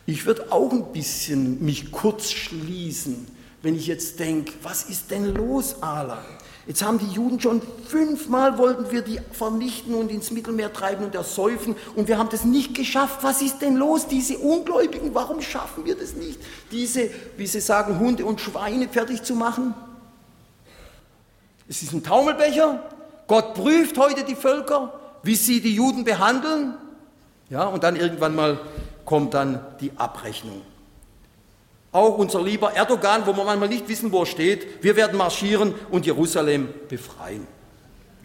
[0.05, 3.27] ich würde auch ein bisschen mich kurz schließen,
[3.61, 6.25] wenn ich jetzt denke, was ist denn los, Alan?
[6.65, 11.13] Jetzt haben die Juden schon fünfmal wollten wir die vernichten und ins Mittelmeer treiben und
[11.13, 13.19] ersäufen und wir haben das nicht geschafft.
[13.21, 15.13] Was ist denn los, diese Ungläubigen?
[15.13, 16.39] Warum schaffen wir das nicht,
[16.71, 19.73] diese, wie sie sagen, Hunde und Schweine fertig zu machen?
[21.67, 22.81] Es ist ein Taumelbecher.
[23.27, 26.75] Gott prüft heute die Völker, wie sie die Juden behandeln.
[27.49, 28.59] Ja, und dann irgendwann mal
[29.05, 30.61] kommt dann die Abrechnung.
[31.93, 34.83] Auch unser lieber Erdogan, wo wir manchmal nicht wissen, wo er steht.
[34.83, 37.47] Wir werden marschieren und Jerusalem befreien.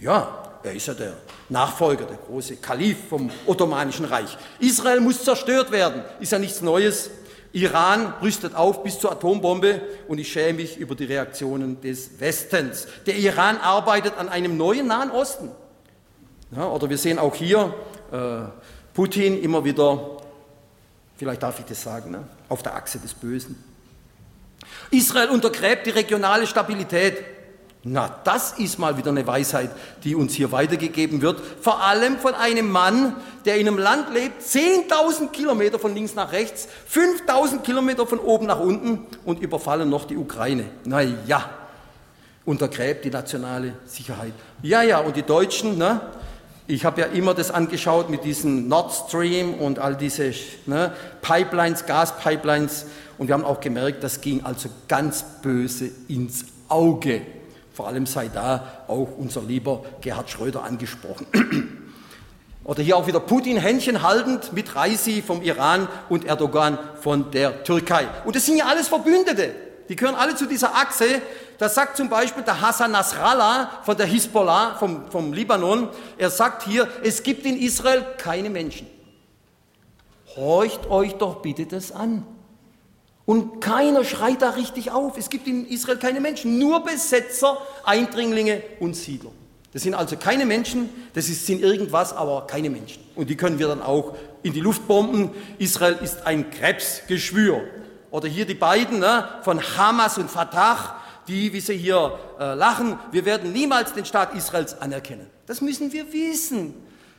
[0.00, 1.12] Ja, er ist ja der
[1.50, 4.36] Nachfolger, der große Kalif vom Ottomanischen Reich.
[4.58, 7.10] Israel muss zerstört werden, ist ja nichts Neues.
[7.52, 12.86] Iran rüstet auf bis zur Atombombe und ich schäme mich über die Reaktionen des Westens.
[13.06, 15.50] Der Iran arbeitet an einem neuen Nahen Osten.
[16.56, 17.74] Ja, oder wir sehen auch hier
[18.12, 18.48] äh,
[18.94, 20.17] Putin immer wieder
[21.18, 22.24] vielleicht darf ich das sagen, ne?
[22.48, 23.62] auf der Achse des Bösen.
[24.90, 27.22] Israel untergräbt die regionale Stabilität.
[27.84, 29.70] Na, das ist mal wieder eine Weisheit,
[30.02, 31.40] die uns hier weitergegeben wird.
[31.60, 33.14] Vor allem von einem Mann,
[33.44, 38.46] der in einem Land lebt, 10.000 Kilometer von links nach rechts, 5.000 Kilometer von oben
[38.46, 40.64] nach unten und überfallen noch die Ukraine.
[40.84, 41.48] Na ja,
[42.44, 44.32] untergräbt die nationale Sicherheit.
[44.62, 46.00] Ja, ja, und die Deutschen, ne?
[46.70, 50.34] Ich habe ja immer das angeschaut mit diesen Nord Stream und all diese
[50.66, 50.92] ne,
[51.22, 52.84] Pipelines, Gaspipelines.
[53.16, 57.22] Und wir haben auch gemerkt, das ging also ganz böse ins Auge.
[57.72, 61.26] Vor allem sei da auch unser lieber Gerhard Schröder angesprochen.
[62.64, 67.64] Oder hier auch wieder Putin Händchen haltend mit Reisi vom Iran und Erdogan von der
[67.64, 68.06] Türkei.
[68.26, 69.54] Und das sind ja alles Verbündete.
[69.88, 71.22] Die gehören alle zu dieser Achse.
[71.58, 75.88] Das sagt zum Beispiel der Hassan Nasrallah von der Hisbollah, vom, vom Libanon.
[76.18, 78.86] Er sagt hier, es gibt in Israel keine Menschen.
[80.36, 82.24] Horcht euch doch bitte das an.
[83.24, 85.18] Und keiner schreit da richtig auf.
[85.18, 89.32] Es gibt in Israel keine Menschen, nur Besetzer, Eindringlinge und Siedler.
[89.72, 93.02] Das sind also keine Menschen, das sind irgendwas, aber keine Menschen.
[93.16, 95.30] Und die können wir dann auch in die Luft bomben.
[95.58, 97.64] Israel ist ein Krebsgeschwür.
[98.10, 100.96] Oder hier die beiden ne, von Hamas und Fatah,
[101.26, 105.28] die, wie sie hier äh, lachen, wir werden niemals den Staat Israels anerkennen.
[105.46, 106.74] Das müssen wir wissen.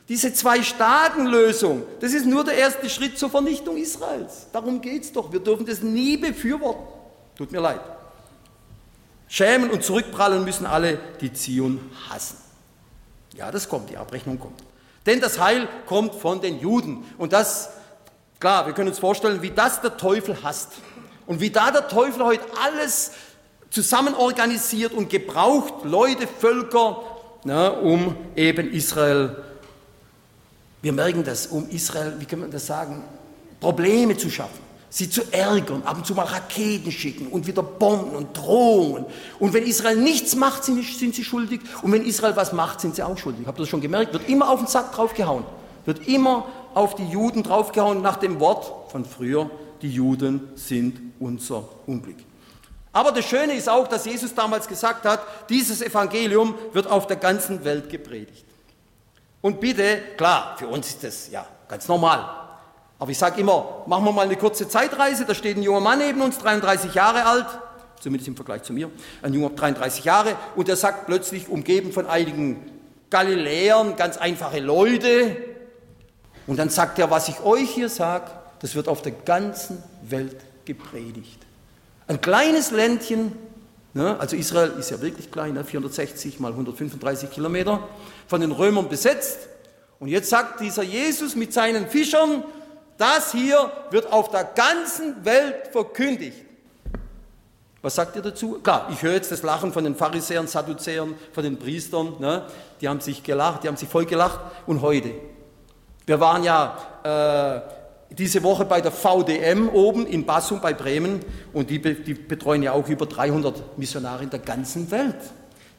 [0.08, 4.48] Diese Zwei-Staaten-Lösung, das ist nur der erste Schritt zur Vernichtung Israels.
[4.52, 5.32] Darum geht es doch.
[5.32, 6.84] Wir dürfen das nie befürworten.
[7.36, 7.80] Tut mir leid.
[9.28, 11.78] Schämen und zurückprallen müssen alle, die Zion
[12.08, 12.36] hassen.
[13.36, 14.60] Ja, das kommt, die Abrechnung kommt.
[15.06, 17.04] Denn das Heil kommt von den Juden.
[17.16, 17.70] Und das,
[18.40, 20.72] klar, wir können uns vorstellen, wie das der Teufel hasst.
[21.26, 23.12] Und wie da der Teufel heute alles
[23.70, 27.02] zusammen organisiert und gebraucht, Leute, Völker,
[27.44, 29.36] na, um eben Israel
[30.82, 33.02] wir merken das, um Israel, wie kann man das sagen,
[33.60, 38.16] Probleme zu schaffen, sie zu ärgern, ab und zu mal Raketen schicken und wieder Bomben
[38.16, 39.04] und Drohungen.
[39.38, 41.60] Und wenn Israel nichts macht, sind, sind sie schuldig.
[41.82, 43.46] Und wenn Israel was macht, sind sie auch schuldig.
[43.46, 44.14] Habt ihr das schon gemerkt?
[44.14, 45.44] Wird immer auf den Sack draufgehauen.
[45.84, 49.50] Wird immer auf die Juden draufgehauen nach dem Wort von früher,
[49.82, 52.18] die Juden sind unser Unglück.
[52.92, 57.16] Aber das Schöne ist auch, dass Jesus damals gesagt hat, dieses Evangelium wird auf der
[57.16, 58.44] ganzen Welt gepredigt.
[59.40, 62.28] Und bitte, klar, für uns ist das ja ganz normal.
[62.98, 65.24] Aber ich sage immer, machen wir mal eine kurze Zeitreise.
[65.24, 67.46] Da steht ein junger Mann neben uns, 33 Jahre alt,
[68.00, 68.90] zumindest im Vergleich zu mir,
[69.22, 72.70] ein junger 33 Jahre, und der sagt plötzlich, umgeben von einigen
[73.08, 75.36] Galiläern, ganz einfache Leute.
[76.50, 78.28] Und dann sagt er, was ich euch hier sage,
[78.58, 80.34] das wird auf der ganzen Welt
[80.64, 81.38] gepredigt.
[82.08, 83.30] Ein kleines Ländchen,
[83.94, 87.86] ne, also Israel ist ja wirklich klein, ne, 460 mal 135 Kilometer,
[88.26, 89.46] von den Römern besetzt.
[90.00, 92.42] Und jetzt sagt dieser Jesus mit seinen Fischern,
[92.98, 96.38] das hier wird auf der ganzen Welt verkündigt.
[97.80, 98.58] Was sagt ihr dazu?
[98.60, 102.18] Klar, ich höre jetzt das Lachen von den Pharisäern, Sadduzäern, von den Priestern.
[102.18, 102.44] Ne?
[102.80, 104.40] Die haben sich gelacht, die haben sich voll gelacht.
[104.66, 105.12] Und heute?
[106.10, 107.60] Wir waren ja äh,
[108.12, 111.20] diese Woche bei der VDM oben in Bassum bei Bremen
[111.52, 115.14] und die, die betreuen ja auch über 300 Missionare in der ganzen Welt.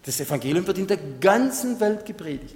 [0.06, 2.56] Das Evangelium wird in der ganzen Welt gepredigt.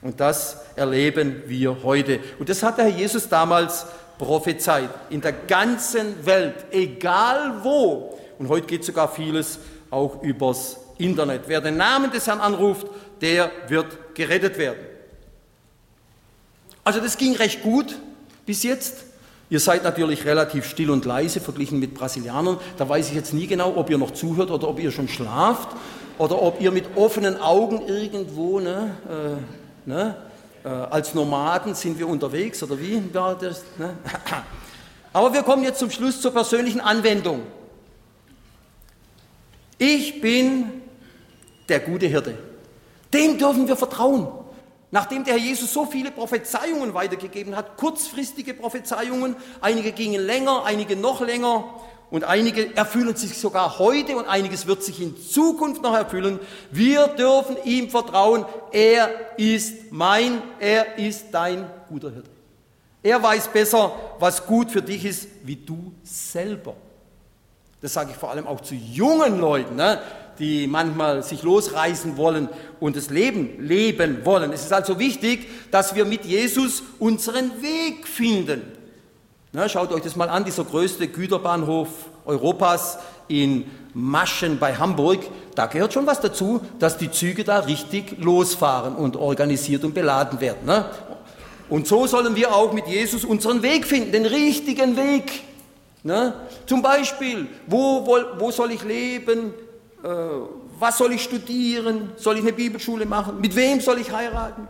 [0.00, 2.18] Und das erleben wir heute.
[2.38, 3.84] Und das hat der Herr Jesus damals
[4.16, 4.88] prophezeit.
[5.10, 8.18] In der ganzen Welt, egal wo.
[8.38, 9.58] Und heute geht sogar vieles
[9.90, 11.42] auch übers Internet.
[11.46, 12.86] Wer den Namen des Herrn anruft,
[13.20, 14.91] der wird gerettet werden.
[16.84, 17.98] Also das ging recht gut
[18.46, 19.04] bis jetzt.
[19.50, 22.58] Ihr seid natürlich relativ still und leise verglichen mit Brasilianern.
[22.78, 25.68] Da weiß ich jetzt nie genau, ob ihr noch zuhört oder ob ihr schon schlaft
[26.18, 28.96] oder ob ihr mit offenen Augen irgendwo, ne,
[29.86, 30.16] äh, ne,
[30.64, 33.62] äh, als Nomaden sind wir unterwegs oder wie war das?
[33.78, 33.94] Ne?
[35.12, 37.42] Aber wir kommen jetzt zum Schluss zur persönlichen Anwendung.
[39.76, 40.64] Ich bin
[41.68, 42.38] der gute Hirte.
[43.12, 44.28] Dem dürfen wir vertrauen.
[44.92, 50.94] Nachdem der Herr Jesus so viele Prophezeiungen weitergegeben hat, kurzfristige Prophezeiungen, einige gingen länger, einige
[50.94, 51.64] noch länger,
[52.12, 56.38] und einige erfüllen sich sogar heute und einiges wird sich in Zukunft noch erfüllen.
[56.70, 58.44] Wir dürfen ihm vertrauen.
[58.70, 62.28] Er ist mein, er ist dein guter Hirte.
[63.02, 66.74] Er weiß besser, was gut für dich ist, wie du selber.
[67.80, 70.02] Das sage ich vor allem auch zu jungen Leuten, ne,
[70.38, 72.48] die manchmal sich losreißen wollen
[72.80, 74.52] und das Leben leben wollen.
[74.52, 78.62] Es ist also wichtig, dass wir mit Jesus unseren Weg finden.
[79.52, 81.88] Na, schaut euch das mal an, dieser größte Güterbahnhof
[82.24, 82.98] Europas
[83.28, 83.64] in
[83.94, 85.20] Maschen bei Hamburg,
[85.54, 90.40] da gehört schon was dazu, dass die Züge da richtig losfahren und organisiert und beladen
[90.40, 90.64] werden.
[90.64, 90.86] Ne?
[91.68, 95.42] Und so sollen wir auch mit Jesus unseren Weg finden, den richtigen Weg.
[96.02, 96.34] Ne?
[96.66, 99.52] Zum Beispiel, wo, wo, wo soll ich leben?
[100.02, 100.08] Äh,
[100.78, 102.12] Was soll ich studieren?
[102.16, 103.40] Soll ich eine Bibelschule machen?
[103.40, 104.68] Mit wem soll ich heiraten?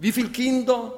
[0.00, 0.92] Wie viele Kinder?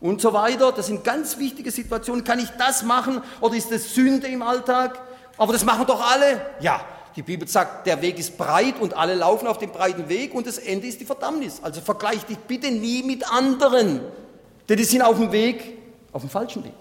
[0.00, 0.72] Und so weiter.
[0.72, 2.24] Das sind ganz wichtige Situationen.
[2.24, 5.00] Kann ich das machen oder ist das Sünde im Alltag?
[5.36, 6.40] Aber das machen doch alle.
[6.60, 6.80] Ja,
[7.16, 10.46] die Bibel sagt, der Weg ist breit und alle laufen auf dem breiten Weg und
[10.46, 11.60] das Ende ist die Verdammnis.
[11.62, 14.00] Also vergleich dich bitte nie mit anderen,
[14.68, 15.78] denn die sind auf dem Weg,
[16.12, 16.74] auf dem falschen Weg.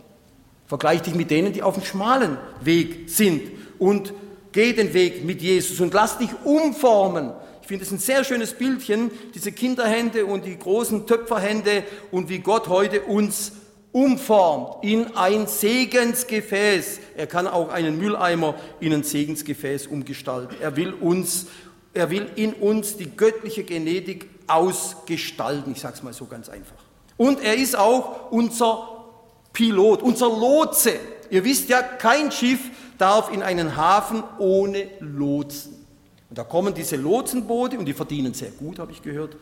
[0.68, 3.50] Vergleich dich mit denen, die auf dem schmalen Weg sind
[3.80, 4.14] und
[4.58, 7.32] geh den Weg mit Jesus und lass dich umformen.
[7.62, 12.40] Ich finde es ein sehr schönes Bildchen, diese Kinderhände und die großen Töpferhände und wie
[12.40, 13.52] Gott heute uns
[13.92, 17.00] umformt in ein Segensgefäß.
[17.16, 20.56] Er kann auch einen Mülleimer in ein Segensgefäß umgestalten.
[20.60, 21.46] Er will uns,
[21.94, 25.74] er will in uns die göttliche Genetik ausgestalten.
[25.74, 26.84] Ich sage es mal so ganz einfach.
[27.16, 29.06] Und er ist auch unser
[29.54, 30.94] Pilot, unser Lotse.
[31.30, 32.60] Ihr wisst ja, kein Schiff
[32.98, 35.74] darf in einen Hafen ohne Lotsen.
[36.30, 39.38] Und da kommen diese Lotsenboote und die verdienen sehr gut, habe ich gehört.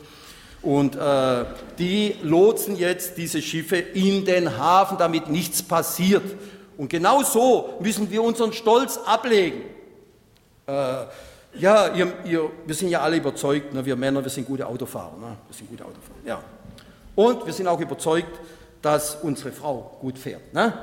[0.62, 1.46] Und äh,
[1.78, 6.24] die lotsen jetzt diese Schiffe in den Hafen, damit nichts passiert.
[6.78, 9.62] Und genau so müssen wir unseren Stolz ablegen.
[10.68, 11.06] Äh,
[11.58, 15.18] ja, ihr, ihr, wir sind ja alle überzeugt, ne, wir Männer, wir sind gute Autofahrer.
[15.18, 15.38] Ne?
[15.48, 16.42] Wir sind gute Autofahrer, ja.
[17.16, 18.40] Und wir sind auch überzeugt,
[18.82, 20.54] dass unsere Frau gut fährt.
[20.54, 20.74] Ne?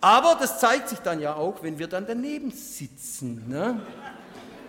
[0.00, 3.44] Aber das zeigt sich dann ja auch, wenn wir dann daneben sitzen.
[3.48, 3.80] Ne?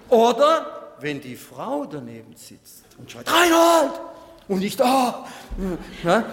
[0.10, 4.00] Oder wenn die Frau daneben sitzt und schreit, Reinhold!
[4.48, 5.26] Und nicht, da.
[6.04, 6.26] Ja?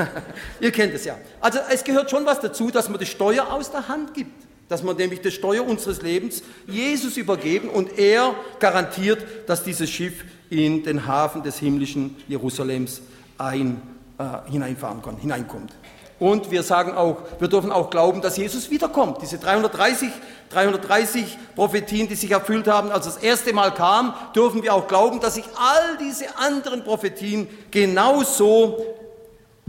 [0.60, 1.16] Ihr kennt es ja.
[1.40, 4.46] Also es gehört schon was dazu, dass man die Steuer aus der Hand gibt.
[4.68, 10.24] Dass man nämlich die Steuer unseres Lebens Jesus übergeben und er garantiert, dass dieses Schiff
[10.50, 13.00] in den Hafen des himmlischen Jerusalems
[13.38, 13.82] ein,
[14.18, 15.72] äh, hineinfahren kann, hineinkommt.
[16.18, 19.20] Und wir sagen auch, wir dürfen auch glauben, dass Jesus wiederkommt.
[19.20, 20.08] Diese 330,
[20.48, 25.20] 330 Prophetien, die sich erfüllt haben, als das erste Mal kam, dürfen wir auch glauben,
[25.20, 28.78] dass sich all diese anderen Prophetien genauso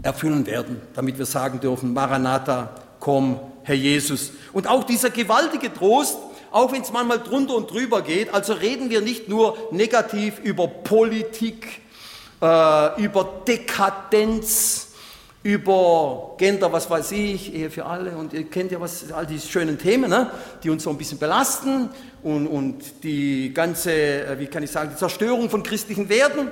[0.02, 4.32] erfüllen werden, damit wir sagen dürfen, Maranatha, komm, Herr Jesus.
[4.54, 6.16] Und auch dieser gewaltige Trost,
[6.50, 10.66] auch wenn es manchmal drunter und drüber geht, also reden wir nicht nur negativ über
[10.66, 11.82] Politik,
[12.40, 14.87] äh, über Dekadenz,
[15.42, 19.46] über Gender, was weiß ich, Ehe für alle und ihr kennt ja was, all diese
[19.46, 20.30] schönen Themen, ne,
[20.62, 21.88] die uns so ein bisschen belasten
[22.22, 26.48] und, und die ganze, äh, wie kann ich sagen, die Zerstörung von christlichen Werten.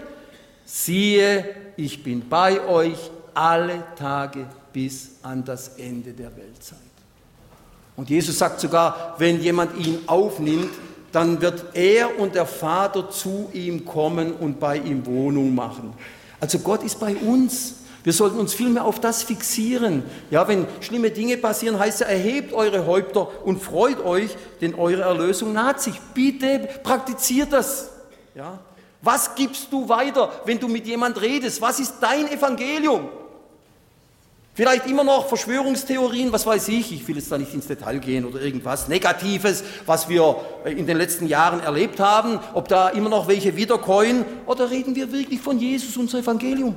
[0.64, 1.44] Siehe,
[1.76, 6.78] ich bin bei euch alle Tage bis an das Ende der Weltzeit.
[7.96, 10.70] Und Jesus sagt sogar, wenn jemand ihn aufnimmt,
[11.12, 15.94] dann wird er und der Vater zu ihm kommen und bei ihm Wohnung machen.
[16.40, 17.85] Also Gott ist bei uns.
[18.06, 20.04] Wir sollten uns vielmehr auf das fixieren.
[20.30, 24.30] Ja, wenn schlimme Dinge passieren, heißt es, erhebt eure Häupter und freut euch,
[24.60, 26.00] denn eure Erlösung naht sich.
[26.14, 27.90] Bitte praktiziert das.
[28.36, 28.60] Ja.
[29.02, 31.60] Was gibst du weiter, wenn du mit jemand redest?
[31.60, 33.08] Was ist dein Evangelium?
[34.54, 38.24] Vielleicht immer noch Verschwörungstheorien, was weiß ich, ich will jetzt da nicht ins Detail gehen
[38.24, 43.08] oder irgendwas Negatives, was wir äh, in den letzten Jahren erlebt haben, ob da immer
[43.08, 46.76] noch welche wiederkäuen, oder reden wir wirklich von Jesus, unser Evangelium?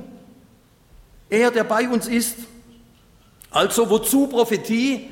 [1.30, 2.36] Er, der bei uns ist.
[3.50, 5.08] Also wozu Prophetie?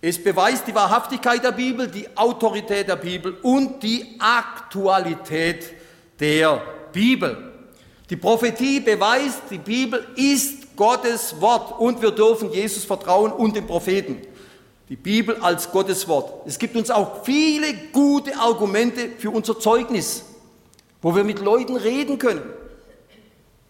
[0.00, 5.72] Es beweist die Wahrhaftigkeit der Bibel, die Autorität der Bibel und die Aktualität
[6.20, 6.62] der
[6.92, 7.52] Bibel.
[8.10, 13.66] Die Prophetie beweist, die Bibel ist Gottes Wort und wir dürfen Jesus vertrauen und den
[13.66, 14.20] Propheten.
[14.88, 16.46] Die Bibel als Gottes Wort.
[16.46, 20.24] Es gibt uns auch viele gute Argumente für unser Zeugnis,
[21.02, 22.42] wo wir mit Leuten reden können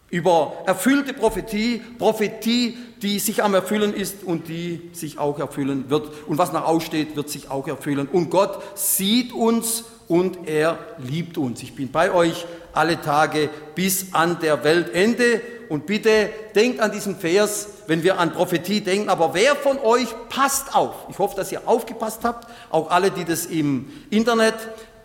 [0.09, 6.09] über erfüllte Prophetie, Prophetie, die sich am Erfüllen ist und die sich auch erfüllen wird.
[6.27, 8.07] Und was nach aussteht, wird sich auch erfüllen.
[8.11, 11.61] Und Gott sieht uns und er liebt uns.
[11.61, 15.41] Ich bin bei euch alle Tage bis an der Weltende.
[15.69, 19.09] Und bitte denkt an diesen Vers, wenn wir an Prophetie denken.
[19.09, 20.95] Aber wer von euch passt auf?
[21.09, 24.55] Ich hoffe, dass ihr aufgepasst habt, auch alle, die das im Internet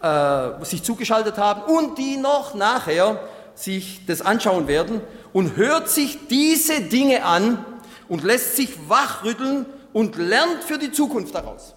[0.01, 3.19] äh, sich zugeschaltet haben und die noch nachher
[3.55, 5.01] sich das anschauen werden
[5.33, 7.65] und hört sich diese Dinge an
[8.09, 11.75] und lässt sich wachrütteln und lernt für die Zukunft daraus.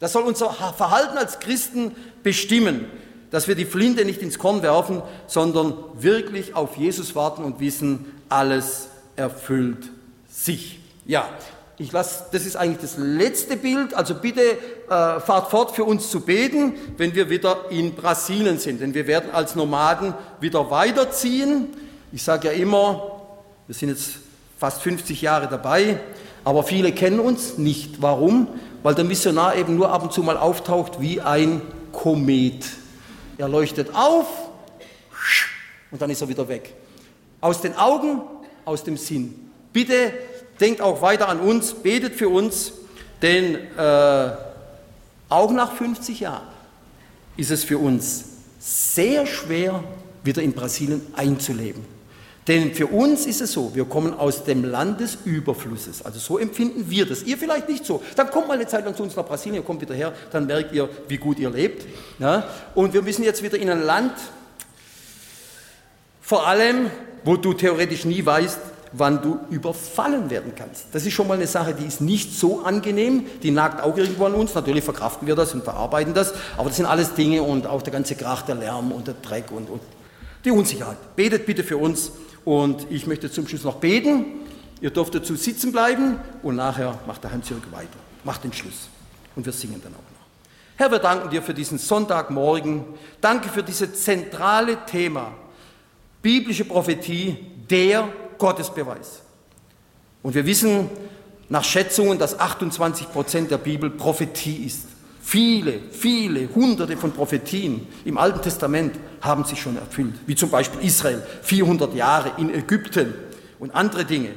[0.00, 2.86] Das soll unser Verhalten als Christen bestimmen,
[3.30, 8.20] dass wir die Flinte nicht ins Korn werfen, sondern wirklich auf Jesus warten und wissen,
[8.28, 9.90] alles erfüllt
[10.28, 10.80] sich.
[11.06, 11.28] Ja,
[11.78, 13.94] ich lasse, das ist eigentlich das letzte Bild.
[13.94, 14.56] Also bitte äh,
[15.20, 18.80] fahrt fort für uns zu beten, wenn wir wieder in Brasilien sind.
[18.80, 21.68] Denn wir werden als Nomaden wieder weiterziehen.
[22.12, 23.22] Ich sage ja immer,
[23.66, 24.16] wir sind jetzt
[24.58, 25.98] fast 50 Jahre dabei,
[26.44, 28.02] aber viele kennen uns nicht.
[28.02, 28.48] Warum?
[28.82, 32.66] Weil der Missionar eben nur ab und zu mal auftaucht wie ein Komet.
[33.38, 34.26] Er leuchtet auf
[35.90, 36.74] Und dann ist er wieder weg.
[37.40, 38.22] Aus den Augen,
[38.64, 39.50] aus dem Sinn.
[39.72, 40.12] Bitte
[40.62, 42.72] denkt auch weiter an uns, betet für uns,
[43.20, 44.30] denn äh,
[45.28, 46.46] auch nach 50 Jahren
[47.36, 48.24] ist es für uns
[48.60, 49.82] sehr schwer,
[50.22, 51.84] wieder in Brasilien einzuleben.
[52.48, 56.02] Denn für uns ist es so, wir kommen aus dem Land des Überflusses.
[56.02, 57.22] Also so empfinden wir das.
[57.22, 58.02] Ihr vielleicht nicht so.
[58.16, 60.72] Dann kommt mal eine Zeit lang zu uns nach Brasilien, kommt wieder her, dann merkt
[60.72, 61.86] ihr, wie gut ihr lebt.
[62.18, 62.48] Ja?
[62.74, 64.12] Und wir müssen jetzt wieder in ein Land,
[66.20, 66.90] vor allem,
[67.24, 68.58] wo du theoretisch nie weißt,
[68.92, 70.86] wann du überfallen werden kannst.
[70.92, 74.26] Das ist schon mal eine Sache, die ist nicht so angenehm, die nagt auch irgendwo
[74.26, 74.54] an uns.
[74.54, 77.92] Natürlich verkraften wir das und verarbeiten das, aber das sind alles Dinge und auch der
[77.92, 79.80] ganze Krach, der Lärm und der Dreck und, und
[80.44, 81.16] die Unsicherheit.
[81.16, 82.12] Betet bitte für uns
[82.44, 84.24] und ich möchte zum Schluss noch beten.
[84.80, 87.88] Ihr dürft dazu sitzen bleiben und nachher macht der Hans-Jürgen weiter.
[88.24, 88.88] Macht den Schluss
[89.36, 90.22] und wir singen dann auch noch.
[90.76, 92.84] Herr, wir danken dir für diesen Sonntagmorgen.
[93.20, 95.32] Danke für dieses zentrale Thema.
[96.22, 97.36] Biblische Prophetie,
[97.70, 98.08] der
[98.42, 99.22] Gottesbeweis.
[100.20, 100.90] Und wir wissen
[101.48, 104.88] nach Schätzungen, dass 28 Prozent der Bibel Prophetie ist.
[105.22, 110.80] Viele, viele, hunderte von Prophetien im Alten Testament haben sich schon erfüllt, wie zum Beispiel
[110.84, 113.14] Israel, 400 Jahre in Ägypten
[113.60, 114.30] und andere Dinge.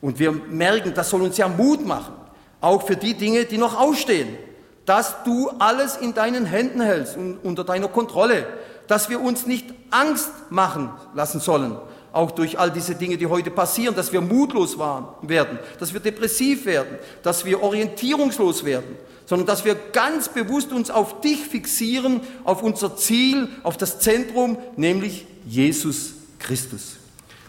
[0.00, 2.14] Und wir merken, das soll uns ja Mut machen,
[2.62, 4.38] auch für die Dinge, die noch ausstehen,
[4.86, 8.46] dass du alles in deinen Händen hältst und unter deiner Kontrolle,
[8.86, 11.76] dass wir uns nicht Angst machen lassen sollen,
[12.14, 16.00] auch durch all diese Dinge, die heute passieren, dass wir mutlos waren, werden, dass wir
[16.00, 18.96] depressiv werden, dass wir orientierungslos werden,
[19.26, 24.58] sondern dass wir ganz bewusst uns auf dich fixieren, auf unser Ziel, auf das Zentrum,
[24.76, 26.96] nämlich Jesus Christus.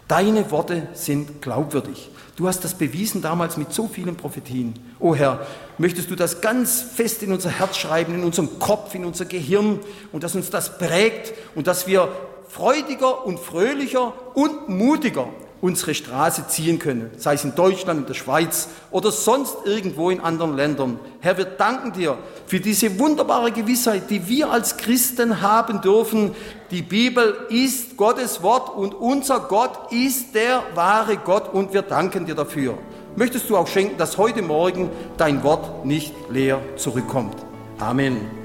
[0.08, 2.10] Deine Worte sind glaubwürdig.
[2.36, 4.74] Du hast das bewiesen damals mit so vielen Prophetien.
[5.00, 5.46] O Herr,
[5.78, 9.80] möchtest du das ganz fest in unser Herz schreiben, in unserem Kopf, in unser Gehirn
[10.12, 12.10] und dass uns das prägt und dass wir
[12.56, 15.28] freudiger und fröhlicher und mutiger
[15.60, 20.20] unsere Straße ziehen können, sei es in Deutschland, in der Schweiz oder sonst irgendwo in
[20.20, 21.00] anderen Ländern.
[21.20, 26.36] Herr, wir danken dir für diese wunderbare Gewissheit, die wir als Christen haben dürfen.
[26.72, 32.26] Die Bibel ist Gottes Wort und unser Gott ist der wahre Gott und wir danken
[32.26, 32.78] dir dafür.
[33.16, 37.36] Möchtest du auch schenken, dass heute Morgen dein Wort nicht leer zurückkommt.
[37.80, 38.45] Amen.